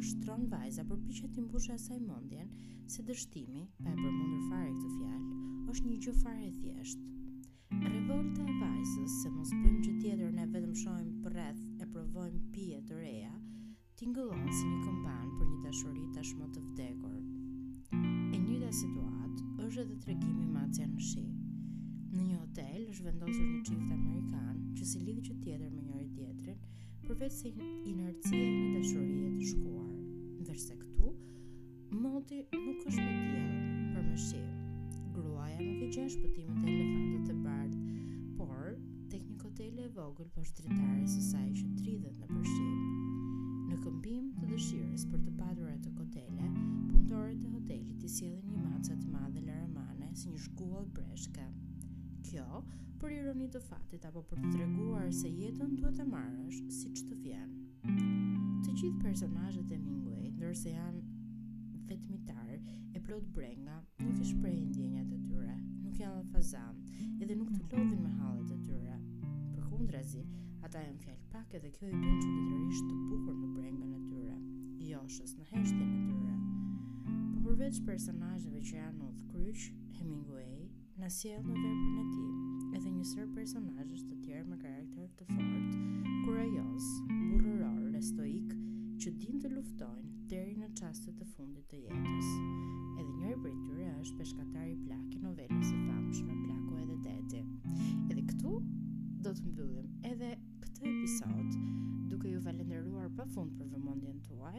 vështron 0.00 0.48
vajza 0.52 0.82
për 0.88 1.02
përpiqet 1.04 1.34
të 1.36 1.44
mbushë 1.44 1.74
asaj 1.76 1.98
mendjen 2.06 2.48
se 2.92 3.04
dështimi, 3.10 3.66
pa 3.82 3.92
e 3.92 4.00
përmendur 4.00 4.48
fare 4.48 4.72
këtë 4.72 4.90
fjalë, 4.96 5.36
është 5.72 5.92
një 5.92 6.00
gjë 6.06 6.16
fare 6.24 6.48
thjesht. 6.56 7.06
Revolta 7.84 8.48
e 8.52 8.58
vajzës 8.62 9.20
se 9.20 9.30
mos 9.36 9.52
bëjmë 9.54 9.80
gjë 9.84 9.98
tjetër, 10.02 10.34
ne 10.40 10.48
vetëm 10.56 10.74
shohim 10.82 11.12
përreth 11.24 11.62
e 11.84 11.90
provojmë 11.94 12.42
pije 12.56 12.82
të 12.88 12.98
reja, 13.04 13.32
tingëllon 14.02 14.48
si 14.50 14.64
një 14.66 14.78
këmban 14.84 15.26
për 15.38 15.46
një 15.46 15.56
dashuri 15.62 16.00
tashmë 16.14 16.46
të 16.54 16.60
vdekur. 16.62 17.18
E 17.94 18.38
njëjta 18.44 18.70
situatë 18.74 19.44
është 19.66 19.82
edhe 19.84 19.98
tregimi 20.02 20.46
Macia 20.50 20.88
në 20.90 21.02
shi. 21.08 21.22
Në 22.16 22.24
një 22.32 22.38
hotel 22.40 22.88
është 22.90 23.04
vendosur 23.06 23.44
një 23.52 23.60
çift 23.68 23.92
amerikan 23.98 24.58
që 24.80 24.86
si 24.90 25.04
lidhë 25.04 25.22
që 25.28 25.36
tjetër 25.44 25.70
me 25.76 25.84
njëri 25.86 26.10
tjetrin, 26.16 26.58
përveç 27.06 27.36
se 27.44 27.52
inercia 27.92 28.42
e 28.42 28.48
një 28.58 28.74
dashurie 28.80 29.30
të 29.36 29.46
shkuar. 29.52 29.92
Ndërsa 30.42 30.78
këtu, 30.82 31.12
Moti 32.02 32.40
nuk 32.58 32.82
është 32.90 33.04
me 33.06 33.12
tjetër 33.20 33.52
për 33.94 34.08
më 34.10 34.18
shi. 34.26 34.40
Gruaja 35.14 35.60
nuk 35.62 35.84
e 35.86 35.92
gjen 35.94 36.10
shpëtimin 36.16 36.64
e 36.64 36.74
elefantët 36.74 37.36
e 37.36 37.38
bardh, 37.46 37.78
por 38.40 38.74
tek 39.14 39.22
një 39.30 39.38
hotel 39.46 39.78
e 39.86 39.90
vogël 40.00 40.34
për 40.34 40.50
shtritare 40.50 41.06
së 41.14 41.22
saj 41.30 41.48
që 41.60 41.68
tridhet 41.78 42.18
në 42.24 42.32
përshim 42.34 42.91
këmbim 43.82 44.26
të 44.38 44.46
dëshirës 44.52 45.04
për 45.12 45.22
të 45.26 45.32
padur 45.40 45.70
të 45.82 45.90
kotele, 45.98 46.44
punëtore 46.90 47.32
të 47.38 47.48
hotelit 47.54 48.04
i 48.06 48.08
sjellin 48.12 48.50
një 48.54 48.60
macat 48.66 49.00
madhe 49.10 49.40
laramane 49.46 50.10
si 50.20 50.30
një 50.30 50.42
shkuol 50.44 50.84
breshkë. 50.98 51.46
Kjo, 52.28 52.44
për 53.02 53.14
ironi 53.16 53.48
të 53.56 53.62
fatit 53.64 54.04
apo 54.06 54.22
për 54.30 54.38
të 54.44 54.52
treguar 54.54 55.08
se 55.22 55.30
jetën 55.38 55.72
duhet 55.80 55.98
e 56.04 56.06
marrësh 56.12 56.60
si 56.76 56.92
që 56.98 57.08
të 57.10 57.18
vjenë. 57.24 57.62
Të 57.96 58.76
gjithë 58.82 59.02
personajët 59.02 59.74
e 59.74 59.78
Mingway, 59.86 60.28
ndërsa 60.38 60.74
janë 60.76 61.02
vetmitar 61.90 62.54
e 62.54 63.02
plot 63.08 63.32
brenga, 63.38 63.80
nuk 64.04 64.22
i 64.22 64.28
shprejnë 64.30 64.68
ndjenjat 64.70 65.10
e 65.18 65.18
tyre, 65.26 65.56
nuk 65.88 65.98
janë 65.98 66.22
dhe 66.22 66.30
fazan, 66.36 66.78
edhe 67.18 67.34
nuk 67.42 67.50
të 67.58 67.66
lodhin 67.74 68.06
me 68.06 68.14
halët 68.20 68.54
e 68.60 68.62
tyre. 68.68 69.00
Për 69.56 69.66
Ata 70.62 70.78
janë 70.78 71.00
fjalë 71.02 71.24
pak 71.32 71.54
edhe 71.58 71.70
kjo 71.74 71.88
i 71.90 71.96
bën 71.98 72.18
që 72.74 72.80
të 72.88 72.98
bukur 73.08 73.30
në 73.38 73.48
brengën 73.54 73.94
e 73.94 73.96
tyre, 74.10 74.36
joshës 74.92 75.32
në 75.38 75.46
heshtjen 75.48 75.88
e 75.90 76.02
tyre. 76.10 76.36
Po 77.34 77.48
përveç 77.48 77.80
personazheve 77.88 78.60
që 78.68 78.76
janë 78.76 78.98
në 79.00 79.10
kryq, 79.32 79.64
Hemingway 79.96 80.60
na 81.02 81.08
sjell 81.16 81.42
në 81.42 81.56
veprën 81.56 81.98
e 81.98 82.04
tij 82.12 82.78
edhe 82.78 82.92
një 83.00 83.08
sër 83.10 83.26
personazhesh 83.34 84.06
të 84.12 84.20
tjerë 84.22 84.44
me 84.52 84.58
karakter 84.62 85.10
të 85.18 85.26
fortë, 85.34 85.82
kurajoz, 86.26 86.88
burrëror 87.10 87.82
dhe 87.96 88.04
stoik 88.12 88.54
që 89.02 89.14
din 89.18 89.42
të 89.42 89.50
luftojnë 89.56 90.30
deri 90.30 90.54
në 90.62 90.70
çastet 90.78 91.18
e 91.18 91.26
fundit 91.34 91.66
të 91.74 91.82
jetës. 91.88 92.32
Edhe 93.02 93.18
njëri 93.18 93.42
prej 93.42 93.58
tyre 93.66 93.90
është 93.98 94.20
peshkatari 94.22 94.76
i 94.78 94.82
fund 103.32 103.52
për 103.56 103.68
vëmendjen 103.72 104.18
tuaj, 104.28 104.58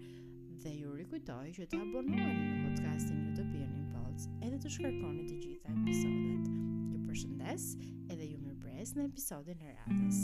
dhe 0.64 0.74
ju 0.76 0.92
rikujtoj 1.00 1.46
që 1.58 1.66
të 1.72 1.80
abonoheni 1.86 2.44
në 2.44 2.60
podcastin 2.68 3.24
Utopian 3.32 3.72
Impulse 3.80 4.30
edhe 4.46 4.60
të 4.62 4.72
shkarkoni 4.76 5.24
të 5.32 5.38
gjitha 5.46 5.72
episodet. 5.80 6.46
Ju 6.94 7.00
përshëndes 7.08 7.66
edhe 8.06 8.30
ju 8.30 8.38
mirpres 8.46 8.94
në 9.00 9.08
episodin 9.10 9.66
e 9.66 9.74
radhës. 9.82 10.22